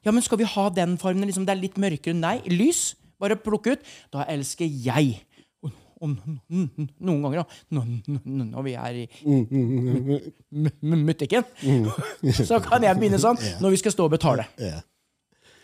[0.05, 1.25] Ja, men skal vi ha den fargen?
[1.25, 2.13] Liksom, det er litt mørkere.
[2.15, 2.95] Nei, lys.
[3.19, 3.79] Bare plukke ut.
[4.13, 5.21] Da elsker jeg.
[5.63, 11.43] Og- noen ganger, da, når vi er i m- m- butikken,
[12.45, 14.45] så kan jeg begynne sånn når vi skal stå og betale.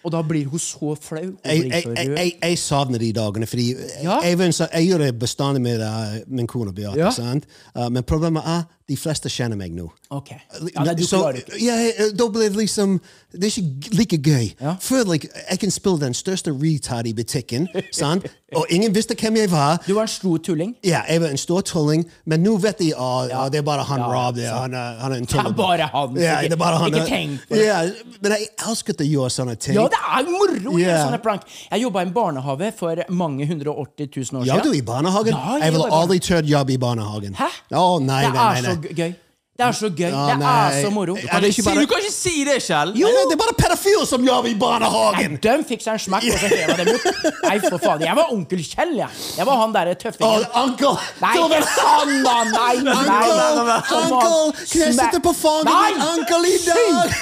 [0.03, 1.29] Og da blir hun så flau.
[1.45, 3.69] Jeg, jeg, jeg, jeg, jeg savner de dagene, fordi
[4.03, 4.19] Ja.
[4.23, 6.99] jeg, gjør det bestandig med uh, min kone Beate.
[6.99, 7.11] Ja.
[7.11, 7.45] sant?
[7.75, 9.85] Uh, men problemet er de fleste kjenner meg nå.
[10.11, 10.29] Ok.
[10.75, 11.59] Ja, nei, du Så- klarer ikke.
[11.63, 12.99] ja, ja, da blir det liksom
[13.33, 14.53] Det er ikke like gøy.
[14.61, 14.75] Ja.
[14.79, 18.25] Før like, jeg kan spille den største retard i butikken, sant?
[18.55, 19.79] og ingen visste hvem jeg var.
[19.87, 20.75] Du var en stor tulling.
[20.85, 23.49] Ja, jeg var en stor tulling, men nå vet de at Ja.
[23.49, 24.35] det er bare han Rob.
[24.35, 26.15] Det, han, er, han er en Det er bare han.
[26.21, 26.93] Ja, det er bare han.
[26.93, 27.65] ikke tenk på det.
[27.65, 27.81] Ja,
[28.21, 29.73] men jeg elsket å gjøre sånne ting.
[29.79, 31.41] Ja, det er moro gjøre sånne prank.
[31.71, 34.45] Jeg jobba i en barnehage for mange 180 000 år siden.
[34.45, 35.33] Ja, du i barnehagen?
[35.33, 37.33] Ja, jeg ville aldri turt jobbe i barnehagen.
[37.33, 37.49] Hæ?
[37.73, 39.13] Oh, nei, det nei, er nei, så gøy.
[39.53, 40.09] Det er så gøy.
[40.09, 41.13] Ja, det er så moro.
[41.13, 42.93] Du det er ikke bare- du kan ikke si det, Kjell!
[42.97, 43.07] Jo!
[43.07, 45.37] Nei, det er bare pedofile som jobber i barnehagen!
[45.37, 47.05] Nei, de fikk seg en smekk, og så heva dem ut.
[47.43, 48.01] Nei, for faen.
[48.01, 49.09] Jeg var onkel Kjell, jeg.
[49.37, 50.47] Jeg var han derre tøffingen.
[50.63, 50.95] uncle!
[51.21, 52.35] Nei, det ikke han, da!
[52.49, 53.05] Nei, nei, nei.
[53.05, 53.77] nei, nei.
[53.99, 57.13] uncle, kan jeg sitte på fanget min uncle i dag?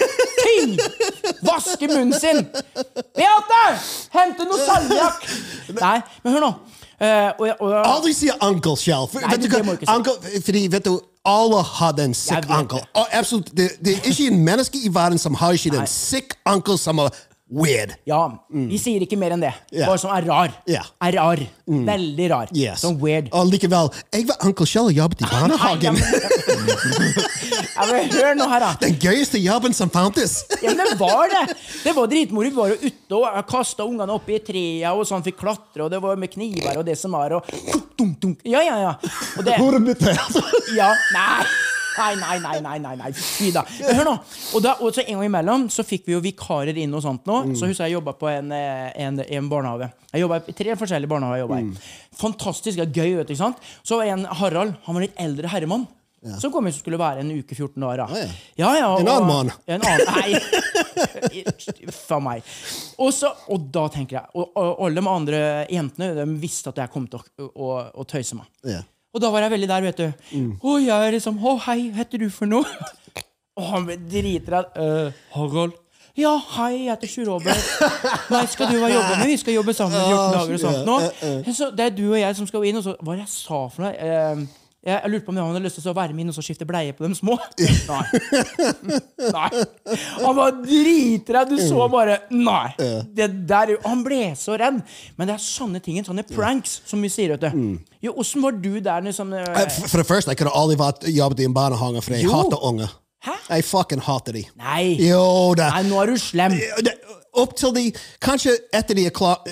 [0.45, 0.79] Ting!
[1.51, 2.45] Vaske munnen sin!
[3.19, 3.63] Beate!
[4.15, 5.31] Hente noe salmiakk!
[5.83, 6.55] Nei, men hør nå.
[7.01, 7.07] Uh,
[7.41, 9.09] og, og, Aldri si uncle selv.
[9.09, 9.73] For, Nei, vet du hva?
[9.75, 9.87] du.
[9.89, 12.84] Uncle, fordi, vet du, alle har den sick det.
[13.11, 16.78] Absolutt, det, det er ikke en menneske i verden som har ikke den sick uncle
[16.78, 17.09] som er
[17.51, 17.93] weird.
[18.07, 19.51] Ja, vi sier ikke mer enn det.
[19.71, 19.89] Yeah.
[19.89, 20.55] Bare sånn er rar.
[20.69, 20.87] Yeah.
[21.03, 21.43] Er rar.
[21.91, 22.53] Veldig rar.
[22.55, 22.81] Yes.
[22.85, 23.29] Sånn weird.
[23.35, 25.99] Og likevel, jeg var uncle Kjell og jobbet i barnehagen.
[27.81, 28.69] Ja, men hør nå her, da.
[28.81, 30.41] Den gøyeste jobben som fantes.
[30.61, 31.55] Ja, men det var det!
[31.81, 32.45] Det var dritmoro.
[32.45, 35.89] Vi var jo ute og kasta ungene opp i trea, og sånn fikk klatre, og
[35.93, 37.47] det var med kniver og det som var, og
[37.97, 38.45] dunk, dunk.
[38.45, 38.93] Ja, ja, ja.
[39.39, 40.05] Og det, Hodet mitt
[40.77, 41.70] ja, nei.
[41.97, 43.11] Nei, nei, nei, nei, nei, nei.
[43.17, 43.63] fy da.
[43.83, 44.15] Men hør nå.
[44.55, 47.27] Og, da, og så en gang imellom så fikk vi jo vikarer inn og sånt
[47.29, 47.41] nå.
[47.57, 49.91] Så husker jeg jobba på en, eh, en, en barnehage.
[50.11, 51.45] Jeg jobbet i tre forskjellige barnehager.
[51.45, 51.89] jobbet mm.
[52.21, 53.17] Fantastisk og gøy.
[53.19, 53.73] vet du, ikke sant?
[53.83, 54.77] Så var en Harald.
[54.87, 55.87] Han var litt eldre herremann.
[56.37, 58.03] Som kom inn skulle være en uke 14 dager.
[58.03, 58.19] da.
[58.19, 58.27] ja.
[58.61, 59.51] Ja, ja, En annen mann.
[59.65, 61.41] En annen, nei.
[61.89, 62.45] Uff a meg.
[63.01, 65.39] Og, så, og da tenker jeg Og, og alle de andre
[65.71, 67.71] jentene de visste at jeg kom til å, å,
[68.03, 68.51] å tøyse meg.
[69.12, 70.26] Og da var jeg veldig der, vet du.
[70.64, 72.68] Å, jeg er liksom Å, hei, hva heter du for noe?
[73.59, 74.72] Og han ble dritredd.
[74.78, 75.76] Uh, Harald.
[76.18, 77.68] Ja, hei, jeg heter Sjur Robert.
[78.32, 79.30] Nei, skal du være jobbe med?
[79.32, 81.51] Vi skal jobbe sammen i 14 dager og sånt nå.
[81.55, 83.34] Så det er du og jeg som skal inn, og så Hva var det jeg
[83.36, 83.93] sa for noe?
[83.95, 84.41] Eh,
[84.82, 86.41] jeg, jeg lurte på om han hadde lyst til å være med inn og så
[86.45, 87.36] skifte bleie på dem små.
[87.91, 88.05] Nei.
[89.32, 89.49] Nei.
[90.23, 91.51] Han var dritredd.
[91.53, 92.71] Du så bare Nei.
[93.13, 94.79] Det der, han ble så redd.
[95.19, 97.36] Men det er sånne ting, sånne pranks, som vi sier.
[97.36, 97.77] vet du.
[98.01, 100.77] Jo, Åssen var du der liksom eh, Eh, For for det første, jeg kunne aldri
[100.82, 102.32] vært jobbet i en barnehage, for jeg Jo.
[102.39, 102.97] hater unger.
[103.21, 103.36] Hæ?
[103.51, 104.45] Jeg fucking hater de.
[104.57, 104.95] Nei.
[104.97, 105.69] Jo da.
[105.75, 106.55] Nei, nå er du slem.
[107.38, 107.84] Opp til de
[108.19, 109.43] Kanskje etter de er klar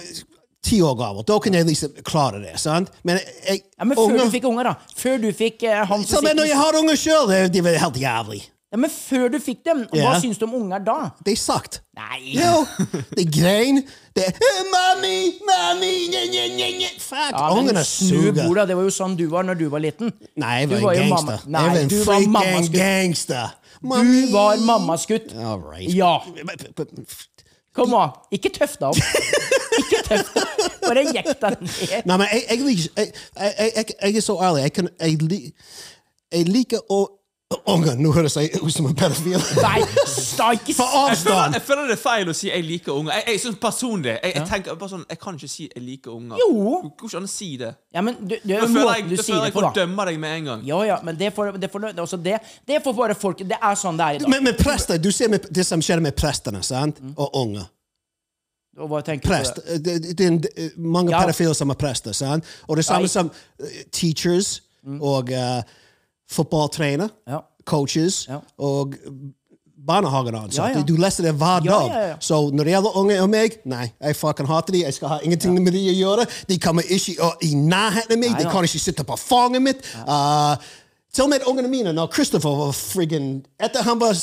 [0.62, 1.24] Ti år gammel.
[1.26, 2.60] Da kan jeg liksom klare det.
[2.60, 2.90] sant?
[3.04, 4.74] Men jeg, Ja, men Før unger- du fikk unger, da.
[4.96, 7.96] Før du fikk uh, han som men når jeg har unger sjøl, de var helt
[7.96, 8.42] jævlig.
[8.72, 10.20] ja, Men før du fikk dem, hva Ja.
[10.20, 11.12] syns du om unger da?
[11.26, 11.80] Det er sagt.
[11.96, 12.34] Nei.
[12.36, 12.66] Jo,
[13.16, 13.84] de grein.
[14.16, 16.90] Det er «Eh, Mami, mami, nye, nye, nye.
[17.00, 18.32] Fuck, Ja, ungene suger.
[18.44, 20.12] bordet, Det var jo sånn du var når du var liten.
[20.36, 21.40] Nei, jeg var var en gangster.
[21.48, 22.78] mamma- jeg var en du var gangster.
[22.78, 23.50] gangster.
[23.82, 25.34] Du var mammaskutt.
[25.40, 25.90] All right.
[25.94, 26.20] Ja.
[27.74, 28.12] Kom an.
[28.32, 28.98] Ikke tøff deg opp.
[29.82, 30.34] Ikke tøff.
[30.86, 32.10] Bare jekk deg ned.
[32.10, 34.66] Nei, men jeg, jeg, jeg, jeg, jeg, jeg, jeg er så ærlig.
[34.68, 35.54] Jeg, kan, jeg,
[36.32, 37.06] jeg liker å
[37.50, 39.40] Unger, nå høres jeg ut som en pedofil.
[39.58, 41.56] Nei, sta ikke For Jeg føler, avstand!
[41.58, 43.16] jeg føler det er feil å si 'jeg liker unger'.
[43.16, 46.12] Jeg, jeg, synes personlig jeg, jeg tenker bare sånn, jeg kan ikke si 'jeg liker
[46.14, 46.38] unger'.
[46.38, 46.52] Jo.
[46.84, 47.72] Det går ikke an å si det.
[47.90, 49.72] Ja, men du, du, Da er føler jeg, du da sier føler det jeg på,
[49.80, 50.68] dømmer deg med en gang.
[50.70, 51.90] Ja, ja, men det får, det får,
[52.22, 52.38] det,
[52.70, 54.30] det får bare folk Det er sånn det er i dag.
[54.30, 57.02] Men, men prester, du ser med, det som skjer med prestene sant?
[57.02, 57.18] Mm.
[57.18, 57.66] og unger.
[57.66, 58.69] Og hva tenker du på
[59.24, 59.56] Prest.
[59.66, 59.84] det?
[59.86, 61.22] Det, er er mange Ja.
[61.22, 62.12] pedofile som er prester.
[62.12, 62.44] sant?
[62.68, 63.08] Og det samme Nei.
[63.08, 63.32] som
[63.92, 64.62] teachers teachers
[65.02, 65.62] og uh,
[66.32, 67.40] fotballtrener, Ja.
[67.66, 68.40] coaches Ja.
[68.58, 68.96] og
[69.88, 70.72] barnehageansatte.
[70.72, 70.84] Ja, ja.
[70.86, 71.92] Du leser det hver dag.
[72.10, 72.16] ja.
[72.20, 74.80] Så når det gjelder unge og meg, nei, jeg fucking hater de.
[74.84, 76.26] Jeg skal ha ingenting med de å gjøre.
[76.50, 78.32] De kommer ikke i nærheten av meg.
[78.32, 79.78] Nei, de kan ikke sitte på fanget mitt.
[80.08, 80.56] Uh,
[81.14, 84.14] Til og med ungene mine, når Christopher var friggin Etter han var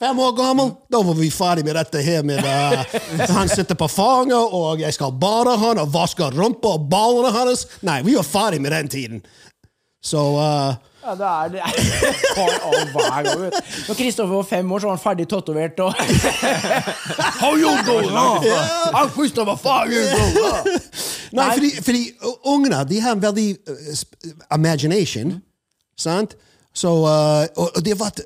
[0.00, 2.84] fem år gammel, da var vi ferdig med dette her med uh,
[3.36, 7.66] Han sitter på fanget, og jeg skal bade han og vaske rumpa og ballene hans.
[7.86, 9.20] Nei, vi var ferdig med den tiden.
[10.02, 10.72] Så uh,
[11.04, 11.60] Ja, det er det.
[12.36, 13.44] av hver gang.
[13.88, 15.94] Når Kristoffer var fem år, så var han ferdig tatovert og
[17.40, 18.10] How you doing?
[18.12, 20.80] I'm Christopher, fuck you doing?
[21.32, 21.52] Nei, Nei.
[21.54, 22.02] fordi, fordi
[22.44, 24.04] ungene de har en veldig uh,
[24.56, 25.36] imagination,
[25.98, 26.36] sant?
[26.74, 28.24] Så, uh, og, og det har vært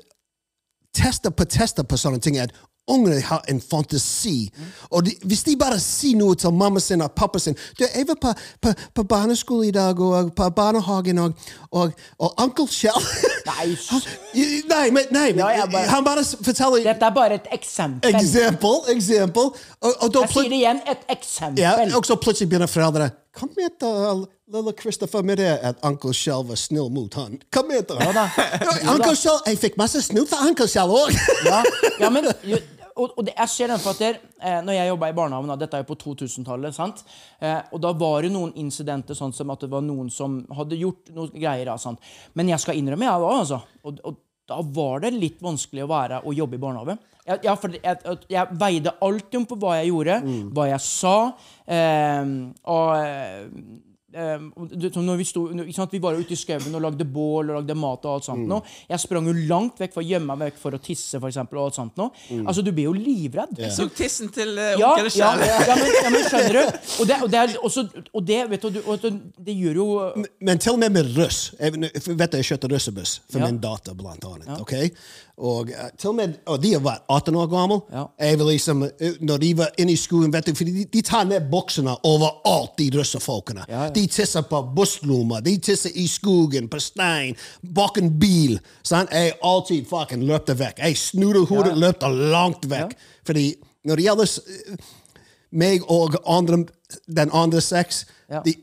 [0.95, 2.53] tester på tester på sånne ting at
[2.87, 4.51] ungene har en fantasi.
[4.93, 8.05] Og de, hvis de bare sier noe til mamma sin og pappa sin du, 'Jeg
[8.07, 11.33] var på, på, på barneskole i dag, og på barnehagen, og,
[11.71, 13.01] og, og onkel Kjell
[13.45, 13.65] Nei,
[14.73, 18.15] Nei, men, nei, Ja, bare- han bare forteller Dette er bare et eksempel.
[18.15, 19.43] Eksempel, eksempel.
[19.81, 21.61] Og, og da Jeg sier det igjen, et eksempel.
[21.63, 26.45] ja, og så plutselig begynner foreldrene Kom til lille Christopher med det at onkel Shell
[26.45, 27.39] var snill mot han.
[27.53, 28.27] Kom igjen, da.
[28.93, 31.13] Onkel Shell, Jeg fikk masse snill fra onkel Shell òg!
[31.47, 31.61] ja,
[32.03, 32.59] ja, men jo,
[32.95, 35.55] og, og det, jeg ser den for at der, eh, når jeg jobba i barnehagen,
[35.59, 37.01] dette er jo på 2000-tallet, sant?
[37.43, 40.77] Eh, og da var det noen incidenter sånn som at det var noen som hadde
[40.79, 41.73] gjort noen greier.
[41.81, 41.99] Sant?
[42.39, 43.59] Men jeg skal innrømme, jeg òg, altså.
[43.83, 46.95] Og, og da var det litt vanskelig å være og jobbe i barnehage.
[47.25, 50.19] Jeg, ja, for jeg, jeg, jeg veide alltid om på hva jeg gjorde,
[50.55, 51.15] hva jeg sa.
[51.65, 52.31] Eh,
[52.69, 53.83] og
[54.15, 55.93] eh, eh, som når vi, sto, ikke sant?
[55.93, 58.05] vi var ute i skauen og lagde bål og lagde mat.
[58.05, 58.71] og alt sånt mm.
[58.89, 61.19] Jeg sprang jo langt vekk for å gjemme meg vekk for å tisse.
[61.19, 62.09] For eksempel, og alt sånt nå.
[62.45, 63.59] Altså, Du blir jo livredd.
[63.75, 66.81] Så tissen til uh, Ja, onkel ja, ja, men, ja, men skjønner du?
[67.01, 67.81] Og det, og det, er også,
[68.15, 69.11] og det vet du, og det,
[69.47, 69.87] det gjør jo
[70.47, 73.49] Men til og med med russ Jeg vet du, jeg kjørte russebuss for Ja.
[73.49, 74.47] min datter, blant annet.
[74.61, 74.73] ok?
[75.37, 77.79] Og eh, til og med og de var 18 år gamle.
[77.91, 78.05] Ja.
[78.23, 81.01] Jeg var liksom, eh, når de var inne i skolen, vet du, for de, de
[81.03, 83.65] tar ned buksene overalt, de russefolkene.
[83.67, 83.89] Ja, ja.
[83.95, 87.35] De tisser på busslommer, de tisser i skogen, på stein,
[87.75, 88.59] bak en bil.
[88.83, 89.11] Sant?
[89.11, 90.79] Jeg alltid fucking løpte vekk.
[90.85, 92.95] Jeg snudde hodet, løpte langt vekk.
[93.27, 93.49] Fordi
[93.85, 94.87] når det gjelder eh,
[95.51, 96.63] meg og andre,
[97.07, 98.39] den andre sex Ja.
[98.45, 98.55] de,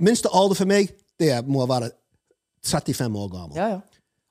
[0.00, 0.88] Minste alder for meg,
[1.20, 1.90] det må være
[2.64, 3.56] 35 år gammel.
[3.56, 3.80] Ja, ja.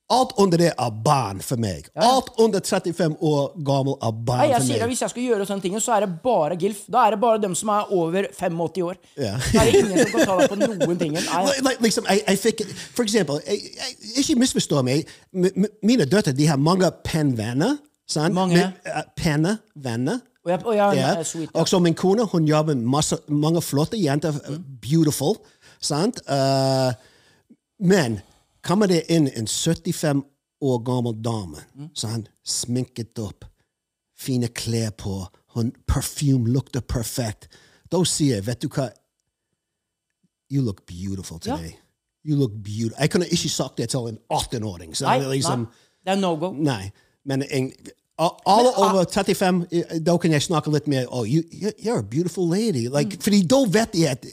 [0.09, 1.85] Alt under det er barn for meg.
[1.95, 4.89] Alt under 35 år gammel er barn Nei, jeg for sier at.
[4.89, 6.79] Hvis jeg skal gjøre sånne ting, så er det bare GILF.
[6.89, 8.95] Da er det bare dem som er over 85 år.
[9.21, 9.35] Ja.
[9.53, 10.57] Da er det ingen som kan ta deg på
[10.87, 11.13] noen ting.
[11.13, 12.63] Nei, Li- li- Liksom, jeg, jeg fikk,
[12.97, 17.77] for eksempel, jeg, jeg, ikke misforstå meg, M- mine døtre de har mange pennvenner.
[18.09, 18.33] sant?
[18.33, 18.63] Mange?
[19.15, 20.17] Penne venner.
[20.17, 20.19] pennevenner.
[20.45, 21.11] Og jeg, og jeg Ja.
[21.19, 21.49] er sweet.
[21.53, 21.59] Ja.
[21.61, 24.31] Og så min kone hun jobber masse, mange flotte jenter.
[24.49, 24.63] Mm.
[24.81, 25.35] Beautiful.
[25.81, 26.21] Sant?
[26.25, 26.93] Uh,
[27.79, 28.19] men
[28.65, 30.23] kommer det inn en 75
[30.61, 31.61] år gammel dame,
[31.95, 32.29] sant?
[32.45, 33.45] sminket opp,
[34.19, 37.47] fine klær på, hun perfume lukter perfekt,
[37.91, 38.89] da sier jeg, vet du hva
[40.51, 41.55] You look beautiful Ja.
[41.57, 41.75] today.
[42.25, 42.97] You look beautiful.
[42.99, 44.95] Jeg kunne ikke sagt det til en 18-åring.
[44.97, 45.67] så Nei, liksom, nei,
[46.05, 46.51] det er no go.
[46.53, 46.89] Nei,
[47.25, 47.71] men en,
[48.19, 51.45] alle over 35, eh, da kan jeg snakke litt mer oh, you-
[51.79, 52.87] You're a beautiful lady.
[52.89, 53.21] Like, Mm.
[53.21, 54.25] Fordi da vet jeg at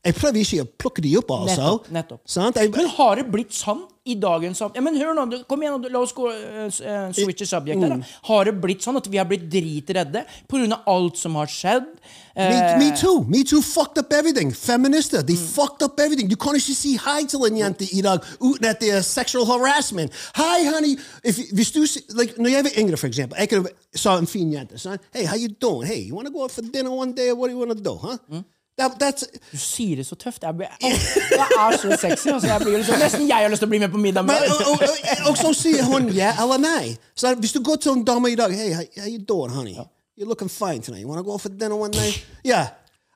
[0.00, 1.74] Jeg prøver ikke å plukke de opp, altså.
[1.92, 2.56] Nettopp, nettopp.
[2.56, 6.00] Jeg, Men har det blitt sånn i dagens ja, men hør nå, Kom igjen, la
[6.00, 7.92] oss gå uh, switche subject her.
[7.92, 8.00] Mm.
[8.00, 8.20] da.
[8.30, 10.78] Har det blitt sånn at vi har blitt dritredde pga.
[10.88, 11.90] alt som har skjedd?
[12.34, 13.24] me, Eh, me too.
[13.28, 14.52] Me too fucked up everything.
[14.52, 15.36] Feminister, Mm.
[15.36, 16.28] fucked up everything.
[16.28, 19.44] Du kan ikke si hei til en jente i dag uten at det er sexual
[19.44, 20.12] harassment.
[20.34, 20.96] Hi, honey.
[21.22, 21.84] If, hvis du,
[22.14, 24.78] like, når jeg var yngre, for eksempel, jeg kunne sa en fin jente.
[24.78, 25.86] Sånn, hey, how you doing?
[25.86, 27.32] Hey, you want to go out for dinner one day?
[27.32, 27.98] What do you want to do?
[28.00, 28.16] Huh?
[28.32, 28.44] Mm.
[28.80, 30.42] That, that's, Du sier det så tøft.
[30.46, 32.28] Jeg, blir, jeg er så sexy.
[32.32, 34.40] Altså, jeg blir liksom, nesten jeg har lyst til å bli med på middag med
[34.40, 36.94] Men, og, og, og, og så sier hun ja eller nei.
[37.18, 39.76] Så hvis du går til en dame i dag Hey, how, you doing, honey?
[40.16, 41.02] You're looking fine tonight.
[41.04, 42.24] You wanna go for dinner one night?
[42.44, 42.68] Yeah.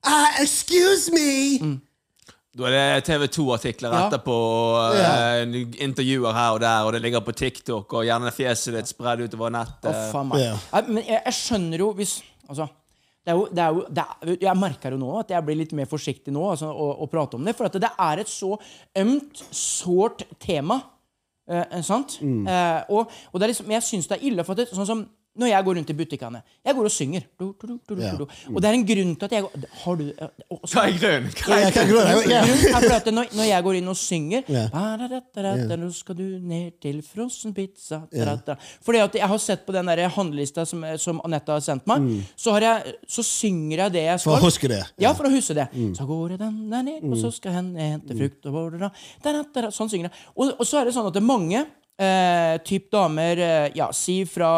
[0.05, 1.81] Ah, excuse me!
[2.55, 4.03] Da er det TV 2-artikler Ja.
[4.07, 4.35] etterpå,
[4.95, 5.41] eh,
[5.83, 9.51] intervjuer her og der, og det ligger på TikTok, og gjerne fjeset ditt spredd utover
[9.51, 10.13] nettet.
[10.29, 10.39] Meg.
[10.45, 10.53] Ja.
[10.77, 12.67] Nei, Men jeg, jeg skjønner jo hvis Altså
[13.25, 15.57] det er jo, det er jo, det er, jeg merker jo nå at jeg blir
[15.57, 17.55] litt mer forsiktig nå altså, å, å prate om det.
[17.57, 18.51] For at det er et så
[19.01, 20.83] ømt, sårt tema.
[21.49, 22.19] Eh, sant?
[22.21, 22.43] Mm.
[22.45, 24.45] Eh, og, og liksom, jeg syns det er ille.
[24.45, 27.25] For at det, sånn som når jeg går rundt i butikkene Jeg går og synger.
[27.39, 28.13] Du, du, du, du, Ja.
[28.15, 28.25] du.
[28.55, 30.29] Og det er en grunn til at jeg går Har du eh,
[30.65, 31.31] så- Hva er grunnen?
[31.35, 34.45] Hva er når, jeg går inn og synger
[35.75, 38.03] Nå skal du ned til frossen pizza.
[38.85, 42.25] Fordi at jeg har sett på den der handlelista som, som Anette har sendt meg,
[42.37, 44.37] så, har jeg, så synger jeg det jeg skal.
[44.39, 44.83] For å huske det.
[45.03, 45.69] Ja, for å huske det.
[45.97, 48.91] Så går jeg den der ned, og så skal hen hente frukt og border,
[49.75, 50.19] Sånn synger jeg.
[50.37, 51.65] Og, og så er det sånn at det er mange
[51.99, 54.53] eh, typ damer, eh, ja, si fra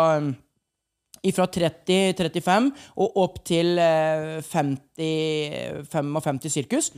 [1.34, 2.70] fra 30-35
[3.02, 6.90] og opp til eh, 50-55 sirkus.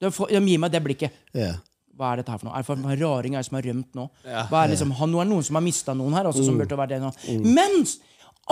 [0.00, 1.14] De, får, de gir meg det blikket.
[1.36, 1.56] Yeah.
[1.96, 2.56] hva er dette her for noe?
[2.56, 4.04] Er det for en raring er som har rømt nå?
[4.26, 6.58] Hva er liksom, han, nå er det noen som har mista noen her, altså, som
[6.60, 7.10] burde vært det nå.
[7.46, 7.96] Mens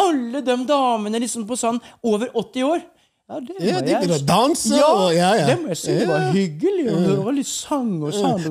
[0.01, 2.81] alle de damene liksom på sånn over 80 år
[3.29, 5.47] ja, det Ja, de jeg- danse, Ja, og- ja, ja.
[5.47, 5.91] det må jeg si.
[5.99, 8.35] Det var hyggelig å høre litt sang og sang.
[8.45, 8.51] Og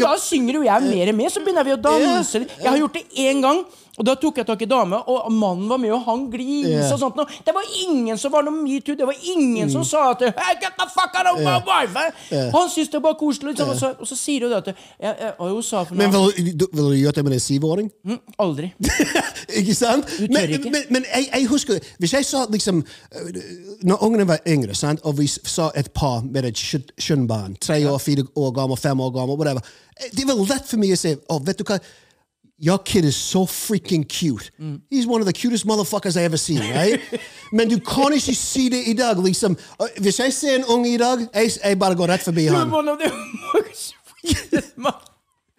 [0.00, 2.38] da synger jo jeg mer og mer, så begynner vi å danse.
[2.60, 3.64] Jeg har gjort det én gang,
[3.98, 6.92] og da tok jeg tak i dame, og mannen var med, og han gliste yeah.
[6.94, 7.18] og sånt.
[7.46, 10.76] Det var ingen som var noe metoo, det var ingen som sa at hey, get
[10.78, 12.04] the fuck out of my wife!
[12.30, 12.52] Yeah.
[12.54, 15.14] Han syntes det var koselig, liksom, og, så, og så sier hun det at jeg,
[15.20, 17.90] jeg, hun sa for Men noe vil, du- vil du gjøre det med en syvåring?
[18.06, 18.70] Mm, Aldri.
[19.60, 20.06] ikke sant?
[20.06, 20.70] tør Men, ikke.
[20.70, 23.40] men, men jeg, jeg husker Hvis jeg sa liksom øh,
[23.82, 25.00] Når ungene var yngre, sant?
[25.04, 29.00] og vi sa et par med et skjø- skjønnbarn, tre år, fire år gammel, fem
[29.00, 29.60] år gammel, whatever,
[29.98, 31.80] eh, det var lett for meg å si oh, vet du hva?
[32.62, 34.50] Your kid is so freaking cute.
[34.90, 37.00] He's one of the cutest motherfuckers I ever seen, right?
[37.52, 39.16] Men du kan ikke si det i dag.
[39.24, 39.56] liksom.
[40.00, 42.58] Hvis jeg ser en unge i dag, jeg, jeg bare går rett forbi Du er
[42.58, 42.72] han.
[42.72, 43.10] one of the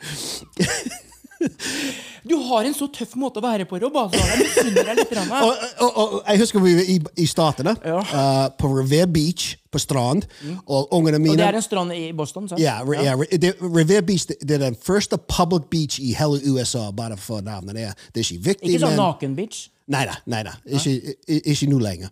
[2.24, 3.96] Du har en så tøff måte å være på, Rob.
[3.98, 4.20] Altså.
[4.22, 5.14] Jeg misunner deg litt.
[5.18, 7.98] Og, og, og, jeg husker vi var i, i Statene, Ja.
[7.98, 10.28] uh, på Revere Beach på strand,
[10.68, 12.62] og ungene mine Og det er en strand i Boston, sant?
[12.62, 13.16] Ja, re, ja.
[13.18, 17.18] re- det, Revere Beach det, det er den første public beach i hele USA, bare
[17.18, 17.76] for navnet.
[17.76, 19.64] Det er, det er ikke viktig, Ikke sånn men naken beach?
[19.92, 20.14] Nei da.
[20.30, 20.54] nei da.
[20.70, 22.12] Ikke, ikke nå lenger.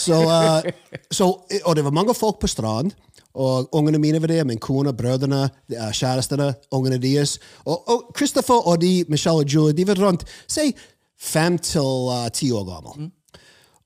[0.00, 0.64] Så, uh,
[1.18, 1.28] så,
[1.60, 2.96] og det var mange folk på strand.
[3.34, 7.38] Og ungene mine var der, min kone, brødrene, kjærestene, ungene deres.
[7.64, 10.72] Og, og Christopher og de, Michelle og Julie, de var rundt si
[11.20, 13.10] fem til uh, ti år gamle.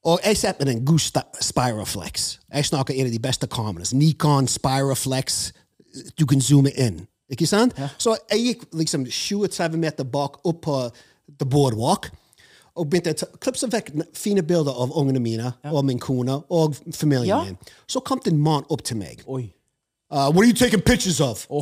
[0.04, 0.98] Og jeg satt med en god
[1.40, 2.38] Spiroflex.
[2.54, 3.98] Jeg snakker en av de beste kameraene.
[3.98, 5.52] Nikon Spiroflex.
[6.18, 7.06] Du kan zoome inn.
[7.30, 7.74] Ikke sant?
[7.98, 10.76] Så jeg gikk liksom 20-30 meter bak opp på
[11.40, 12.10] the boardwalk.
[12.76, 17.26] Og begynte å klipse vekk fine bilder av ungene mine og min kone og familien
[17.28, 17.44] Ja.
[17.44, 17.56] min.
[17.88, 19.22] Så kom det en mann opp til meg.
[19.26, 19.52] Oi.
[20.10, 21.46] Uh, what are you taking pictures of?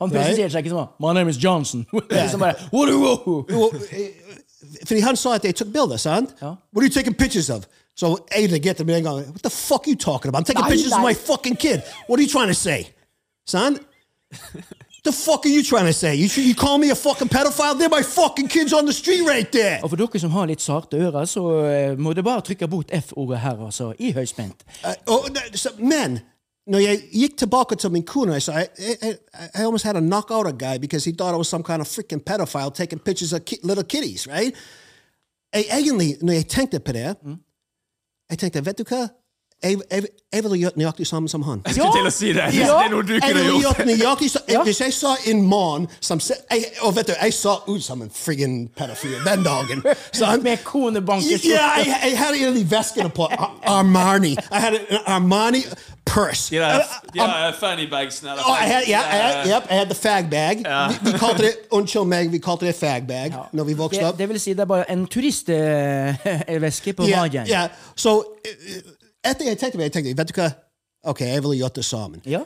[0.00, 1.84] Han presenterer seg ikke sånn My name is Johnson.
[1.92, 4.08] bare, eh,
[4.84, 6.32] Fordi han sa at jeg tok bilder, sant?
[6.40, 6.56] Ja.
[6.72, 7.68] What are you taking pictures of?
[7.96, 9.20] Så jeg reagerte med en gang.
[9.30, 10.40] What the fuck are you talking about?
[10.42, 11.82] I'm taking Nei, pictures of my fucking kid.
[12.08, 12.90] What are you trying to say?
[13.46, 13.78] Son?
[15.06, 16.14] the fuck are you trying to say?
[16.14, 17.78] You, you call me a fucking pedophile?
[17.78, 19.80] They're my fucking kids on the street right there.
[19.82, 22.90] Og for dere som har litt sarte ører, så eh, må dere bare trykke bort
[22.92, 23.92] F-ordet her, altså.
[23.98, 24.64] I høyspent.
[25.06, 25.20] No,
[25.54, 26.18] so, men,
[26.66, 29.12] når jeg gikk tilbake til min kone, I, sa, I, I,
[29.54, 31.80] I almost had to knock out a guy because he thought I was some kind
[31.80, 34.54] of freaking pedophile taking pictures of ki little kitties, right?
[35.54, 37.14] Jeg, egentlig, når jeg tenkte på det,
[38.30, 39.06] jeg tenkte, vet du hva?
[39.64, 40.02] Jeg, jeg,
[40.34, 41.62] jeg ville gjort nøyaktig samme som han.
[41.66, 42.44] Jeg skulle til å si det.
[42.52, 43.62] Det er noe du kunne gjort.
[43.62, 44.62] gjort nøyaktig så, Ja.
[44.62, 48.02] Hvis jeg sa en mann som se- jeg, Og vet du, jeg sa ut som
[48.02, 49.82] en friggen pedofil den dagen.
[50.24, 51.48] Han, Med konebankerskjorte.
[51.48, 53.28] Ja, jeg, jeg hadde en av veskene på
[53.64, 54.36] Armani.
[54.52, 55.62] Jeg hadde en Armani
[56.06, 56.50] purse.
[56.54, 56.82] De der,
[57.14, 58.30] de der funny bagsene.
[58.30, 60.56] eller Oh, I had, yeah, I had, Eh, yep, I had the fag bag.
[60.58, 64.08] Vi, vi kalte det, unnskyld meg, vi kalte det fag bag når vi vokste Det,
[64.12, 64.18] opp.
[64.18, 67.46] det vil si det er bare en turistveske på Ja, magen.
[67.46, 67.68] ja.
[67.96, 68.50] Så eh,
[69.30, 70.50] etter jeg tenkte meg, jeg tenkte, vet du hva?
[71.06, 72.22] Ok, jeg ville gjort det sammen.
[72.26, 72.42] Ja.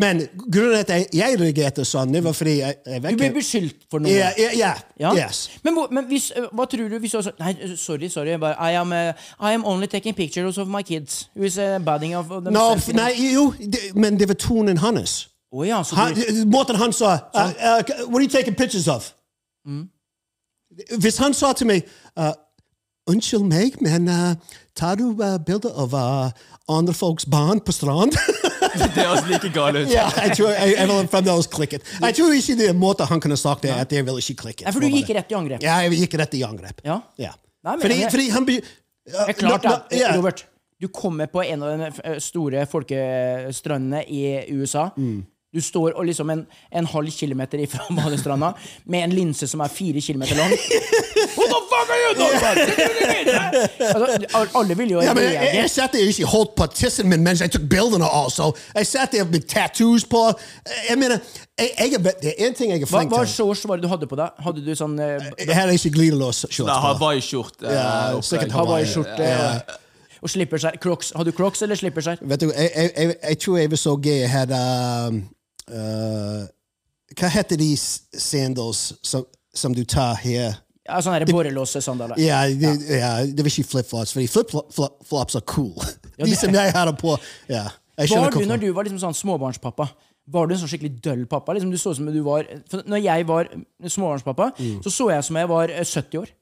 [0.00, 0.20] Men
[0.52, 3.80] grunnen til at jeg, jeg reagerte sånn, det var fordi jeg, jeg Du ble beskyldt
[3.90, 4.12] for noe.
[4.12, 4.74] Ja, ja, ja.
[5.00, 5.10] Ja.
[5.16, 5.48] Yes.
[5.66, 8.36] Men, men hvis, eh, hva tror du hvis du også Nei, sorry, sorry.
[8.38, 9.10] Bare, I, am, uh,
[9.42, 11.28] I am only taking pictures of my kids.
[11.34, 12.52] Who is uh, badding of them.
[12.54, 15.28] No, nei, jo, det, men det var tonen hans.
[15.50, 18.88] Oh, ja, så Han, du, måten han sa uh, uh, What are you taking pictures
[18.88, 19.14] of?
[20.98, 21.82] Hvis han sa til meg
[22.18, 22.32] uh,
[23.08, 24.34] Unnskyld meg, men uh,
[24.78, 28.14] tar du uh, bilder av uh, andre folks barn på strand?
[28.78, 29.88] Det høres like galt ut.
[29.90, 31.86] ja, jeg tror jeg, jeg ville fremdeles klikket.
[32.04, 34.66] Jeg tror ikke det er måte han kunne sagt det, at jeg ville ikke klikke.
[34.66, 35.64] Nei, for du gikk rett i angrep.
[35.64, 36.84] Ja, jeg gikk rett i angrep.
[36.86, 36.98] Ja.
[37.18, 37.32] Ja.
[37.64, 38.46] Nei, men- fordi, jeg, fordi han
[39.08, 40.10] Uh, Det er klart da, ja.
[40.16, 40.42] Robert,
[40.80, 44.22] du kommer på en av de eh, store folkestrandene i
[44.52, 44.90] USA.
[44.96, 45.22] Mm.
[45.54, 46.42] Du står og liksom en,
[46.76, 48.50] en halv kilometer ifra badestranda
[48.84, 50.50] med en linse som er fire kilometer lang.
[51.38, 52.40] What the fuck are you doing?
[53.80, 55.68] altså, alle vil jo Ja, men jeg, reagere.
[55.68, 58.50] satt der ikke holdt på tissen min mens jeg tok bildene også.
[58.74, 60.26] Jeg satt der med tattoos på.
[60.90, 61.18] Jeg mener,
[61.58, 63.16] jeg, jeg, er- det er én ting jeg er flink til.
[63.16, 64.44] hva hva shorts var det du hadde på deg?
[64.44, 66.92] Hadde du sånn eh, Jeg hadde ikke glidelås shorts Nei, på.
[66.92, 67.72] Hawaii-skjorte.
[67.72, 68.58] Ja, eh, sikkert opplegg.
[68.60, 68.84] Hawaii.
[68.84, 69.78] Hawaii-skjorte
[70.18, 70.78] og, slipper slipperskjær?
[70.82, 71.12] Crocs.
[71.16, 72.20] Har du crocs eller slipperskjær?
[72.20, 74.16] Vet du, jeg, jeg, jeg, jeg tror jeg var så gøy.
[74.18, 74.62] Jeg hadde
[75.08, 75.20] um,
[75.72, 76.46] uh,
[77.18, 80.58] Hva heter de sandals som, som du tar her?
[80.88, 82.16] Ja, sånne borrelåsesandaler.
[82.22, 82.70] Ja, ja.
[82.88, 85.76] ja, det var ikke flipflops, fordi flipflops er cool.
[86.18, 87.12] De som jeg hadde på.
[87.50, 87.66] Ja,
[87.98, 89.88] Var du når du var liksom sånn småbarnspappa?
[90.28, 91.54] Var du en sånn skikkelig døll pappa?
[91.56, 92.44] Liksom du så som du var
[92.84, 93.48] Når jeg var
[93.84, 94.80] småbarnspappa, Mm.
[94.84, 96.32] så så jeg som jeg var eh, 70 år.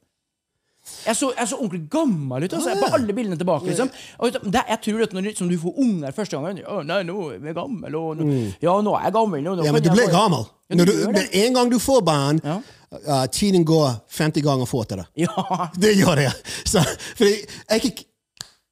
[1.07, 2.53] Jeg så, jeg så ordentlig gammel ut.
[2.53, 3.65] Altså, på alle bildene tilbake.
[3.69, 7.03] liksom og det, Jeg tror at når du, du får unger første gangen Å, nei,
[7.07, 7.95] nå er jeg gammel.
[7.95, 8.27] Og, nå,
[8.61, 9.41] Ja, nå er jeg gammel.
[9.43, 9.65] Nå, nå Mm.
[9.65, 10.45] Ja, men du blir gammel.
[10.69, 12.57] Ja, du men en gang du får barn, Ja.
[12.91, 15.05] uh, tiden går 50 ganger fortere.
[15.15, 15.27] Ja.
[15.81, 16.31] Det gjør det.
[16.65, 16.83] Så,
[17.19, 18.05] jeg,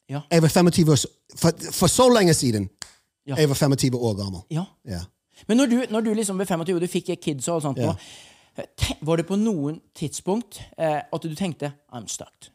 [0.10, 0.22] Ja.
[0.32, 1.06] jeg var 25 år,
[1.38, 2.70] for, for så lenge siden.
[3.28, 3.36] Ja.
[3.36, 4.42] Jeg var 25 år gammel.
[4.52, 4.64] ja.
[4.86, 5.00] Ja.
[5.48, 7.78] Men når du, når du liksom ved 25 og du fikk kids og alt sånt,
[7.78, 7.86] Ja.
[7.92, 7.96] nå,
[9.02, 12.52] var det på noen tidspunkt eh, at du tenkte I'm stuck?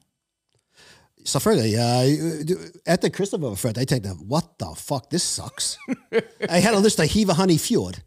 [1.26, 1.74] Selvfølgelig.
[1.76, 5.74] Uh, Etter Christopher var født, jeg tenkte what the fuck, this sucks.
[6.40, 8.00] jeg hadde lyst til å hive han i fjord.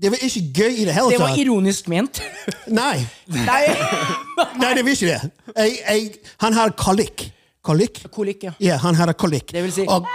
[0.00, 2.22] Det var ikke gøy i det hele Det var ironisk ment.
[2.80, 3.02] Nei.
[3.28, 3.64] Nei,
[4.62, 5.18] Nei, det var ikke det.
[5.56, 7.26] Jeg, jeg, han har kolikk.
[7.66, 8.00] Kolikk?
[8.14, 8.54] Kolikk, ja.
[8.64, 9.52] Ja, han har kolikk.
[9.52, 10.06] Det vil si- Og,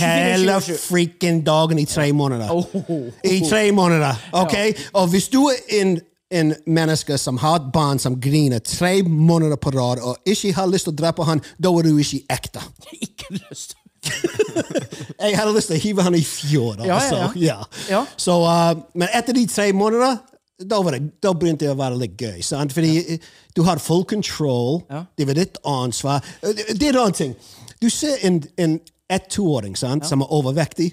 [0.00, 2.50] hele freaking dagen i tre måneder.
[2.52, 3.08] Oh.
[3.24, 4.56] I tre måneder, ok?
[4.92, 5.98] Og hvis du er en,
[6.30, 10.70] en menneske som har et barn som griner tre måneder på rad, og ikke har
[10.70, 12.64] lyst til å drepe han, da er du ikke ekte.
[13.06, 13.76] Ikke lyst.
[15.20, 16.80] Jeg hadde lyst til å hive han i fjord.
[16.80, 17.18] Ja, ja, Altså.
[17.36, 17.58] ja.
[17.90, 18.04] Ja.
[18.16, 20.14] Så, uh, men etter de tre månedene,
[20.60, 22.40] da, var det, da begynte det å være litt gøy.
[22.44, 22.72] Sant?
[22.76, 23.18] Fordi
[23.56, 24.82] du har full control.
[25.16, 26.24] Det var ditt ansvar.
[26.42, 27.32] Det er en annen ting.
[27.80, 28.74] Du ser en, en
[29.10, 30.92] ett-toåring sant, som er overvektig,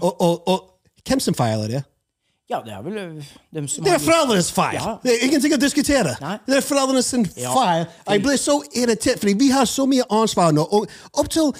[0.00, 0.68] og, og, og
[1.08, 1.82] hvem som feiler det?
[2.50, 2.96] Ja, det er vel
[3.54, 4.74] dem som Det er foreldrenes feil!
[4.76, 4.96] Ja.
[5.02, 6.16] Det er ingenting å diskutere.
[6.20, 6.34] Nei.
[6.46, 7.52] Det er foreldrenes Ja.
[7.54, 7.86] feil.
[8.10, 10.66] Jeg blir så irritert, fordi vi har så mye ansvar nå.
[10.68, 11.52] Og opp til,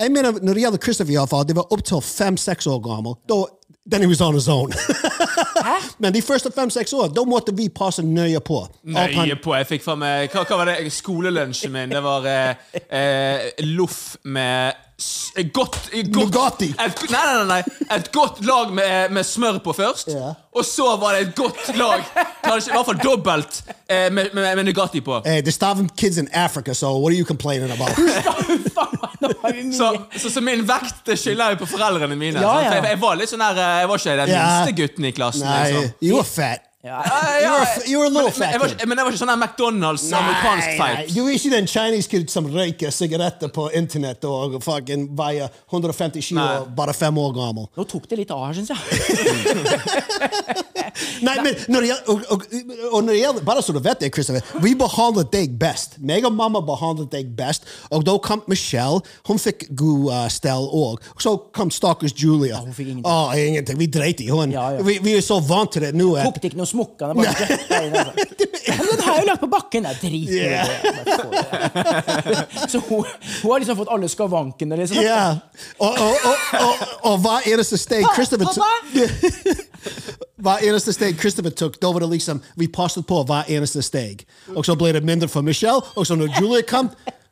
[0.00, 2.80] jeg mener, Når det gjelder Christopher, i alle fall, det var opp til fem-seks år
[2.82, 3.14] gammel.
[3.28, 3.44] Da,
[3.90, 4.72] then he was on his own.
[6.02, 8.64] Men de første fem-seks år, da måtte vi passe nøye på.
[8.84, 9.54] Nøye på.
[9.54, 10.92] Jeg fikk fra meg Hva, hva var det?
[10.92, 11.90] Skolelunsjen min.
[11.94, 12.54] Det var eh,
[12.90, 14.72] eh, loff med
[15.52, 15.78] godt,
[16.32, 16.62] godt.
[16.62, 17.60] Et, nei, nei, nei.
[17.96, 20.08] Et godt lag med, med smør på først.
[20.12, 20.34] Yeah.
[20.52, 22.02] Og så var det et godt lag,
[22.44, 25.20] kanskje i hvert fall dobbelt, eh, med, med, med Nugatti på.
[25.26, 27.96] Hey, there's starving kids in Africa, so what are you complaining about?
[29.76, 32.40] Så, så, så min vekt skylder jeg på foreldrene mine.
[32.40, 32.70] Ja, ja.
[32.78, 34.44] Jeg, jeg var litt sånn her eh, Jeg var ikke den Ja.
[34.48, 35.44] minste gutten i klassen.
[35.44, 35.90] Nei, liksom.
[36.06, 36.69] you were fat.
[36.82, 37.02] Ja.
[37.04, 37.10] Eh,
[37.44, 40.76] you're, a a little men, men, jeg men jeg var ikke sånn McDonald's amerikansk Nei,
[40.78, 40.96] feit.
[40.96, 45.50] nei, Du er ikke den Chinese kid som røyker sigaretter på internett og fucking veier
[45.68, 46.64] 150 kilo Nei.
[46.78, 47.68] bare fem år gammel.
[47.76, 48.80] Nå tok det litt av her, syns jeg.
[51.24, 52.40] Nei, men når det gjelder, og, og,
[52.90, 55.98] og når det gjelder, bare så du vet det, Christopher, vi behandlet deg best.
[56.00, 57.62] Meg og mamma behandlet deg best.
[57.92, 59.00] Og da kom Michelle.
[59.28, 60.98] Hun fikk god uh, stell òg.
[61.20, 62.58] Så kom stakkars Julia.
[62.64, 63.12] hun fikk ingenting.
[63.12, 63.76] Oh, ingenting.
[63.80, 64.54] Vi dreit i henne.
[64.56, 64.82] Ja, ja.
[64.86, 66.08] Vi, vi er så vant til det nå.
[66.16, 66.24] at-
[66.74, 68.12] Han bare inn, altså.
[68.90, 69.84] Den har jeg jo lagt på bakken!
[69.84, 70.66] Jeg driter i det.
[72.72, 73.04] Så hun,
[73.42, 75.00] hun har liksom fått alle skavankene, liksom.
[75.02, 75.36] Yeah.
[75.78, 76.14] Og, og,
[76.60, 76.74] og,
[77.10, 78.62] og, hver eneste steg Christopher tok
[80.40, 84.26] Hver eneste steg Christopher tok, da var det liksom Vi passet på hver eneste steg.
[84.54, 85.82] Og så ble det mindre for Michelle.
[85.96, 86.90] Og så når Julia kom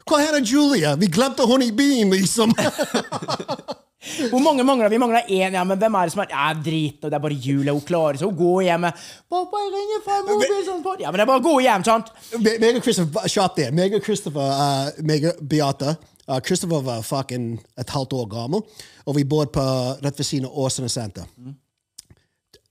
[0.09, 0.97] Hva heter Julia?
[0.97, 2.55] Vi glemte henne i bilen, liksom.
[4.31, 4.99] Hvor mange mangler vi?
[5.03, 5.53] Mangler én.
[5.53, 7.73] Ja, men hvem er det som er Ja, drit nå, det er bare Julia.
[7.75, 8.29] Hun klarer seg.
[8.31, 8.93] Hun går hjem med
[9.31, 12.13] 'Pappa, jeg ringer fra mobilen.' Sånn, ja, men det er bare å gå hjem, sant?
[12.39, 13.73] Meg og Christopher kjapt det.
[13.75, 15.97] Meg og Christopher, uh, meg og Beate
[16.29, 18.63] uh, Christopher var fucking et halvt år gammel,
[19.07, 19.65] og vi bodde på
[20.05, 21.25] rett ved siden av Åsane Senter.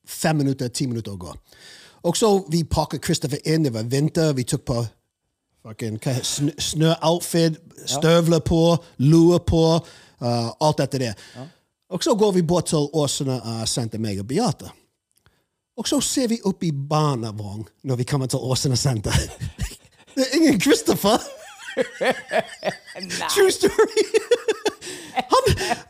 [0.07, 1.33] Fem minutter, ti minutter å gå.
[2.07, 3.63] Og så vi pakket Christopher inn.
[3.67, 4.33] Det var vinter.
[4.33, 4.85] Vi tok på
[5.67, 9.63] fucking snø- snøoutfit, støvler på, lue på,
[10.21, 11.29] uh, alt dette der.
[11.89, 14.71] Og så går vi bort til Åsene uh, Senter, meg og Beate.
[15.77, 19.13] Og så ser vi opp i barnevogn når vi kommer til Åsene Senter.
[20.17, 21.21] Det er ingen Christopher!
[23.33, 24.05] True story!
[25.17, 25.47] Han,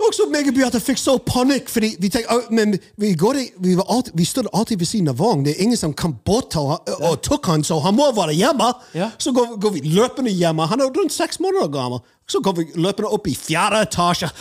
[0.07, 3.75] også meg og Beate fikk så panikk, fordi vi tenkte «Å, men vi, går, vi,
[3.77, 5.43] var alltid, vi stod alltid ved siden av vogn.
[5.45, 8.35] Det er ingen som kom bort til han, og tok han, så han må være
[8.37, 8.69] hjemme.
[8.97, 9.11] Ja.
[9.21, 10.67] Så går, går vi løpende hjemme.
[10.71, 12.03] Han er rundt seks måneder gammel.
[12.27, 14.31] Så går vi løpende opp i fjerde etasje.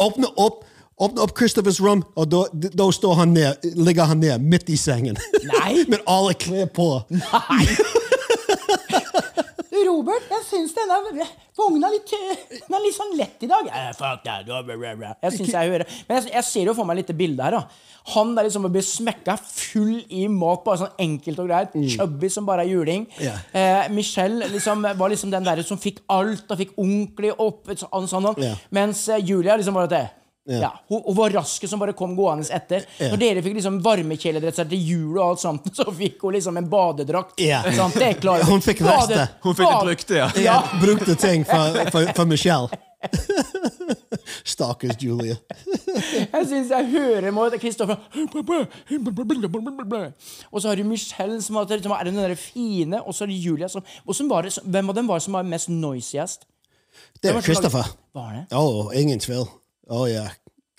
[0.00, 0.62] Åpner opp.
[1.02, 4.76] Åpner opp Christophers rom, og da, da står han ned, ligger han ned midt i
[4.78, 5.16] sengen.
[5.48, 5.82] Nei.
[5.90, 6.92] Med alle klær på.
[7.10, 7.64] Nei!
[9.88, 11.26] Robert, jeg syns denne
[11.56, 12.12] vogna er litt,
[12.52, 13.68] den er litt sånn lett i dag.
[13.68, 13.90] Eh.
[15.22, 17.58] Jeg synes jeg hører Men jeg, jeg ser jo for meg litt bilde her.
[17.58, 21.76] da Han der liksom blir smekka full i mat, bare sånn enkelt og greit.
[21.96, 23.06] Chubby som bare er juling.
[23.20, 23.44] Yeah.
[23.52, 27.70] Eh, Michelle liksom, var liksom den der som fikk alt, og fikk ordentlig opp.
[27.72, 28.42] Sånn, sånn, sånn.
[28.42, 28.66] Yeah.
[28.74, 30.06] Mens eh, Julia liksom bare det
[30.44, 30.58] Ja.
[30.58, 30.70] ja.
[30.88, 32.82] hun, hun var rask som bare kom gående etter.
[32.98, 33.12] Ja.
[33.12, 36.70] Når dere fikk liksom varmekjeledresser til jul, og alt sånt, så fikk hun liksom en
[36.72, 37.38] badedrakt.
[37.42, 37.60] Ja.
[37.76, 37.94] Sant?
[37.98, 39.28] Det klarer Hun fikk rester.
[39.44, 40.30] Hun fikk det bad- brukte, ja.
[40.42, 42.68] Ja, brukte ting for, for, for Michelle.
[44.46, 45.34] Stakkars Julia.
[46.32, 47.98] Jeg syns jeg hører Kristoffer
[50.50, 53.32] Og så har du Michelle, som, har- som er den der fine, og så er
[53.32, 53.68] det Julia
[54.14, 56.46] som var Hvem av dem var som var mest noisiest?
[57.22, 57.82] Det var er Kristoffer.
[57.82, 57.98] Christopher.
[58.14, 58.44] Var det?
[58.58, 59.46] Å, ingen tvil.
[59.92, 60.24] Å ja.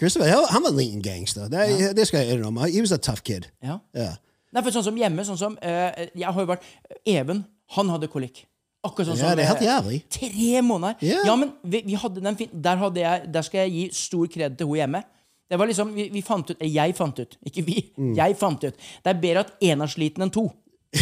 [0.01, 1.47] Christopher, han- han var en liten gangster.
[1.51, 2.65] Det, det skal jeg innrømme.
[2.73, 3.45] He was a tough kid.
[3.63, 3.77] Ja.
[3.95, 4.15] Yeah.
[4.53, 6.65] Nei, for sånn som hjemme, sånn som uh, Jeg har jo vært
[7.09, 7.39] Even,
[7.77, 8.43] han hadde kolikk.
[8.85, 9.99] Akkurat sånn Ja, som det er helt eh, jævlig.
[10.13, 11.05] Tre måneder!
[11.07, 11.21] Ja.
[11.29, 14.27] Ja, men vi, vi hadde den fin Der, hadde jeg, der skal jeg gi stor
[14.33, 15.01] kred til hun hjemme.
[15.49, 17.77] Det var liksom, vi, vi fant ut, eh, Jeg fant ut, ikke vi.
[17.97, 18.11] Mm.
[18.17, 18.77] Jeg fant ut.
[19.05, 20.49] Det er bedre at én er sliten enn to.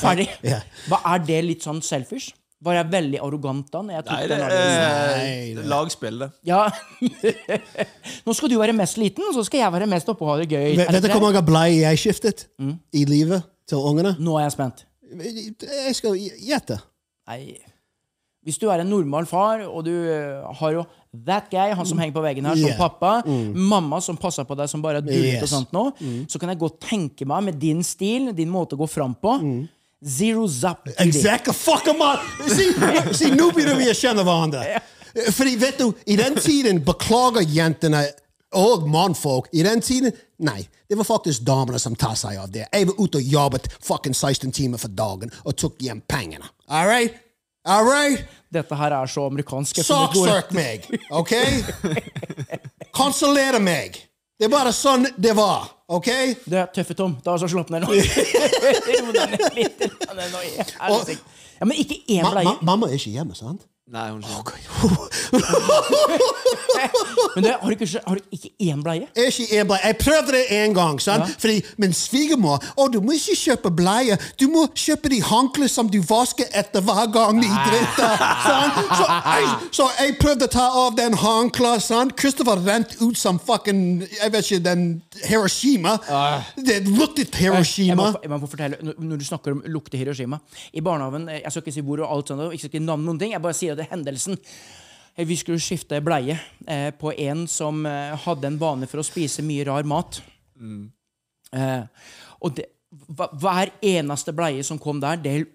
[0.00, 0.28] Ferdig.
[0.44, 0.62] yeah.
[0.88, 2.32] Hva Er det litt sånn selfish?
[2.64, 3.82] Var jeg veldig arrogant da?
[3.84, 5.18] Når jeg tok Nei, det den avgjørelsen?
[5.18, 6.30] Nei, det- lagspill, det.
[6.48, 6.62] Ja.
[8.26, 10.48] Nå skal du være mest liten, så skal jeg være mest oppe og ha det
[10.52, 10.70] gøy.
[10.78, 12.78] Vet, vet du hvor mange blei jeg skiftet Mm.
[12.92, 14.14] i livet til ungene?
[14.20, 14.84] Nå er jeg spent.
[15.14, 16.80] Jeg skal gjette.
[17.28, 17.56] Nei.
[18.44, 20.82] Hvis du er en normal far, og du eh, har jo
[21.26, 22.76] that guy, han som henger på veggen her, som Yeah.
[22.76, 23.22] pappa,
[23.54, 25.84] mamma som passer på deg som bare er dullet og sånt nå,
[26.28, 29.38] så kan jeg godt tenke meg, med din stil, din måte å gå fram på
[30.06, 30.88] Zero zap.
[30.98, 31.54] Exactly.
[31.54, 32.20] Fuck them up!
[32.48, 34.82] Si, nå begynner vi å kjenne hverandre.
[35.32, 38.04] Fordi, vet du, i den tiden beklager jentene
[38.54, 39.48] og mannfolk.
[39.52, 40.12] I den tiden
[40.44, 42.66] Nei, det var faktisk damene som tar seg av det.
[42.72, 46.48] Jeg var ute og jobbet fucking 16 timer for dagen og tok hjem pengene.
[46.68, 47.14] All right?
[47.64, 48.26] All right?
[48.52, 49.78] Dette her er så amerikansk.
[49.86, 51.32] Saksøk meg, OK?
[52.98, 53.96] Konsulere meg.
[54.34, 56.08] Det er bare sånn det var, OK?
[56.48, 57.18] Du er tøffe Tom.
[57.24, 57.70] Da har slapp slått.
[57.74, 57.92] Ned nå.
[61.54, 63.62] Ja, men ikke én Ma ma mamma er ikke hjemme, sant?
[63.84, 64.22] Nei, hun
[67.34, 69.08] Men du, har du ikke, har du ikke én bleie?
[69.16, 69.80] Er ikke en bleie.
[69.84, 71.00] Jeg prøvde det en gang.
[71.02, 71.34] sant?
[71.40, 74.16] Fordi min svigermor Å, du må ikke kjøpe bleie.
[74.40, 78.24] Du må kjøpe de håndklær som du vasker etter hver gang de driter.
[78.96, 82.14] Så, jeg, så jeg prøvde å ta av den håndkleet.
[82.20, 84.86] Christopher rent ut som fucking jeg vet ikke, den
[85.28, 85.98] Hiroshima.
[86.56, 88.08] Det luktet Jeg må, Hiroshima.
[88.22, 90.38] jeg må fortelle, når- du snakker om lukte Hiroshima
[90.72, 93.32] I barnehagen Jeg skal ikke si hvor og alt sånt, og ikke navn noen ting.
[93.36, 94.38] Jeg bare sier er hendelsen.
[95.16, 99.06] Eh, Vi skulle skifte bleie eh, på en som eh, hadde en vane for å
[99.06, 100.22] spise mye rar mat.
[101.52, 101.82] Eh,
[102.40, 102.68] og det,
[103.40, 105.46] hver eneste bleie som kom der, det,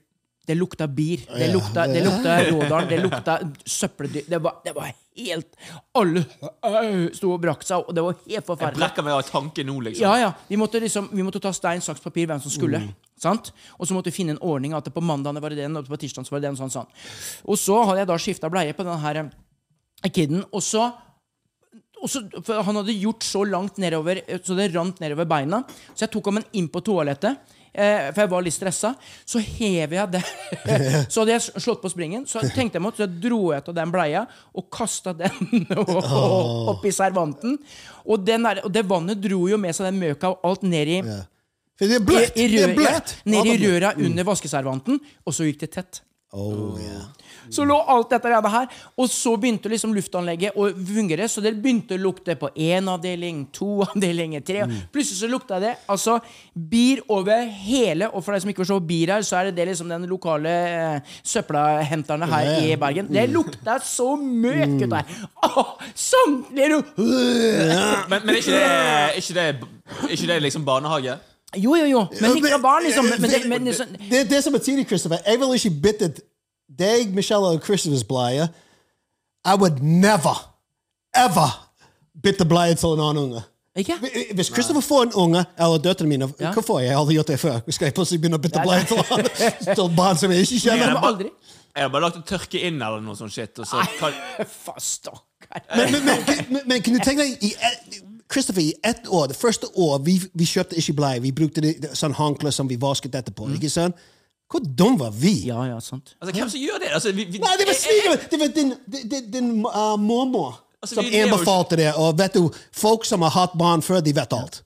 [0.48, 1.26] det lukta bir.
[1.28, 4.26] Det lukta, det lukta Rådalen, det lukta søppeldyr.
[4.28, 5.58] Det var, det var helt
[6.00, 8.82] Alle øh, sto og brakk seg, og det var helt Jeg forferdelig.
[8.82, 10.06] brekker meg av tanke nå, liksom.
[10.06, 10.32] Ja, ja.
[10.48, 12.82] Vi måtte, liksom, vi måtte ta stein, saks, papir, hvem som skulle.
[12.86, 12.96] Mm.
[13.20, 13.52] Sant?
[13.78, 15.90] Og så måtte vi finne en ordning at det på mandag var det den, og
[15.90, 16.60] på tirsdag var det den.
[16.60, 16.90] Sånn, sånn.
[17.46, 20.90] Og så hadde jeg da skifta bleie på den her eh, kiden, og så
[22.00, 22.22] og så,
[22.64, 25.64] Han hadde gjort så langt nedover eh, så det rant nedover beina.
[25.94, 28.94] Så jeg tok ham inn på toalettet, eh, for jeg var litt stressa.
[29.28, 30.24] Så hev jeg det.
[31.12, 33.94] så hadde jeg slått på springen, så tenkte jeg meg så dro jeg av den
[33.94, 35.66] bleia og kasta den
[36.74, 37.58] oppi servanten.
[38.06, 40.90] Og, den der, og det vannet dro jo med seg den møka og alt ned
[40.90, 41.26] i yeah.
[41.80, 43.18] det er bløtt.
[43.30, 46.02] ned i røra under vaskeservanten, og så gikk det tett.
[46.36, 47.08] Oh, yeah.
[47.52, 48.68] Så lå alt dette greiene her,
[49.00, 51.28] og så begynte liksom luftanlegget å fungere.
[51.30, 54.74] Så det begynte å lukte på én avdeling, to avdelinger, tre Mm.
[54.92, 56.18] Plutselig så lukta det altså
[56.54, 59.68] bier over hele Og for deg som ikke forstår bier her, så er det det
[59.70, 62.58] liksom den lokale eh, søppelhenterne her ja.
[62.68, 63.08] i Bergen.
[63.14, 65.16] Det lukta så møk ut der!
[65.48, 66.84] Åh, samtlige ro-
[68.10, 69.48] Men, men er ikke det, er ikke det,
[70.10, 71.16] er ikke det liksom barnehage?
[71.58, 72.02] Jo, jo, jo.
[72.22, 73.08] Men ikke barn, liksom.
[73.10, 75.24] Men, det, men, det, det, det som er tidlig, Christopher.
[75.26, 76.12] Jeg vil ikke bytte
[76.80, 78.50] deg, Michelle og Christophers bleie.
[79.46, 80.36] I would never,
[81.16, 81.70] ever
[82.24, 83.42] bytte bleie til en annen unge.
[83.80, 83.96] Ikke?
[84.34, 86.52] Hvis Christopher får en unge, eller døtrene mine Ja.
[86.54, 87.60] Hvorfor har jeg aldri gjort det før?
[87.70, 88.98] Skal jeg plutselig begynne å bytte bleie til,
[89.78, 90.94] til barn som jeg ikke kjenner?
[90.94, 91.32] Men aldri.
[91.76, 93.60] Jeg har bare lagt det tørke inn eller noe sånt shit.
[93.62, 94.14] Og så kan,
[95.78, 98.02] Men, men, men, men, men kan du tenke deg i et,
[98.32, 101.22] Christopher, i ett år, det første år, vi, vi kjøpte ikke bleie.
[101.24, 103.48] Vi brukte det, det, sånn håndkle som vi vasket etterpå.
[103.56, 103.98] ikke sant?
[104.50, 105.34] Hvor dum var vi?
[105.48, 106.16] Ja, ja, sant.
[106.22, 106.90] altså, hvem som gjør det?
[106.94, 108.74] Altså, vi, vi, Nei, det var jeg- Det var din,
[109.12, 111.94] din, din uh, mormor Altså, som anbefalte det.
[111.96, 114.64] Og vet du, folk som har hatt barn før, de vet alt.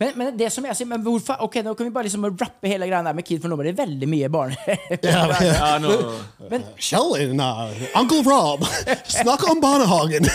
[0.00, 2.70] Men, men det som jeg sier, men hvorfor Ok, nå kan vi bare liksom rappe
[2.70, 4.56] hele greia der med Kid, for nå blir det veldig mye barn.
[5.06, 5.52] Ja, ja.
[5.56, 5.92] Ja, nå,
[6.80, 8.64] Shelley, nei, Uncle Rob,
[9.10, 10.26] snakk om barnehagen!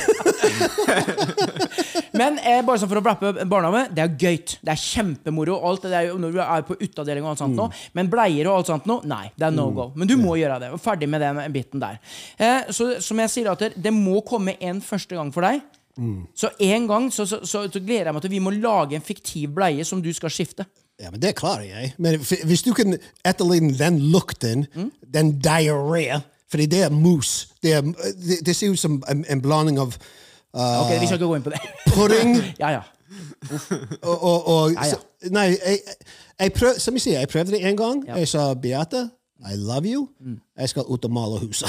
[2.19, 4.37] men eh, bare sånn for å rappe barnehagen, det er gøy.
[4.61, 5.57] Det er kjempemoro.
[5.67, 7.67] Alt det der, når du er på uteavdeling og alt sånt nå.
[7.97, 9.25] Men bleier og alt sånt nå, nei.
[9.35, 9.89] Det er no go.
[9.97, 10.71] Men du må gjøre det.
[10.83, 11.99] Ferdig med den biten der.
[12.37, 15.61] Eh, så som jeg sier, at det, det må komme en første gang for deg.
[16.35, 18.95] Så en gang så, så, så, så gleder jeg meg til at vi må lage
[18.95, 20.65] en fiktiv bleie som du skal skifte.
[21.01, 21.93] Ja, men det klarer jeg.
[21.97, 24.67] Men hvis du kan etterligne den lukten,
[25.13, 26.19] den diaré
[26.51, 27.49] Fordi det er mus.
[27.63, 29.93] Det, er, det, det ser ut som en, en blanding av
[30.53, 31.61] uh, Ok, Vi skal ikke gå inn på det.
[31.93, 32.81] pudding Ja, ja.
[34.01, 35.29] og, og, og Ja, ja.
[35.31, 35.79] Nei, jeg,
[36.39, 38.03] jeg prøv, som jeg sier, jeg prøvde det en gang.
[38.07, 38.13] Ja.
[38.13, 38.19] Mm.
[38.19, 39.09] Jeg sa Beate,
[39.41, 40.03] I love you.
[40.59, 41.65] Jeg skal ut og male huset.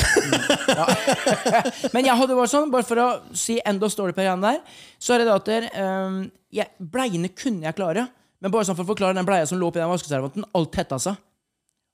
[1.95, 3.07] Men jeg hadde bare sånn, bare for å
[3.39, 4.59] si enda story på igjen der,
[5.01, 6.19] så er det at der, um,
[6.53, 8.07] jeg, bleiene kunne jeg klare.
[8.43, 10.99] Men bare sånn for å forklare den bleia som lå oppi den vaskeservanten, alt tetta
[11.03, 11.17] seg.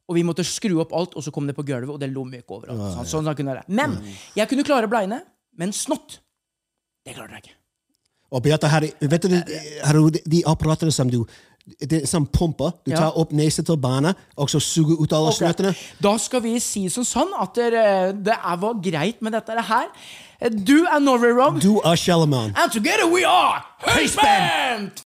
[0.08, 2.24] Og vi måtte skru opp alt, og så kom det på gulvet, og det lå
[2.24, 2.96] mye overalt.
[2.96, 3.68] Sånn, sånn, kunne jeg.
[3.76, 3.98] Men
[4.38, 5.20] jeg kunne klare bleiene,
[5.60, 6.18] men snott,
[7.04, 7.54] det klarte jeg ikke.
[8.28, 11.22] Og Beate, her, vet du, her, de- de apparatene som du
[11.80, 12.70] det er sånn pumpe.
[12.86, 15.40] Du tar opp neset til barna, og så suger ut alle okay.
[15.42, 15.74] snøttene.
[16.04, 19.90] Da skal vi si som sånn at det, var greit med dette her.
[20.54, 22.54] Du er Norway Rob, Du er Shelleman.
[22.56, 25.02] and together we are Høyspent!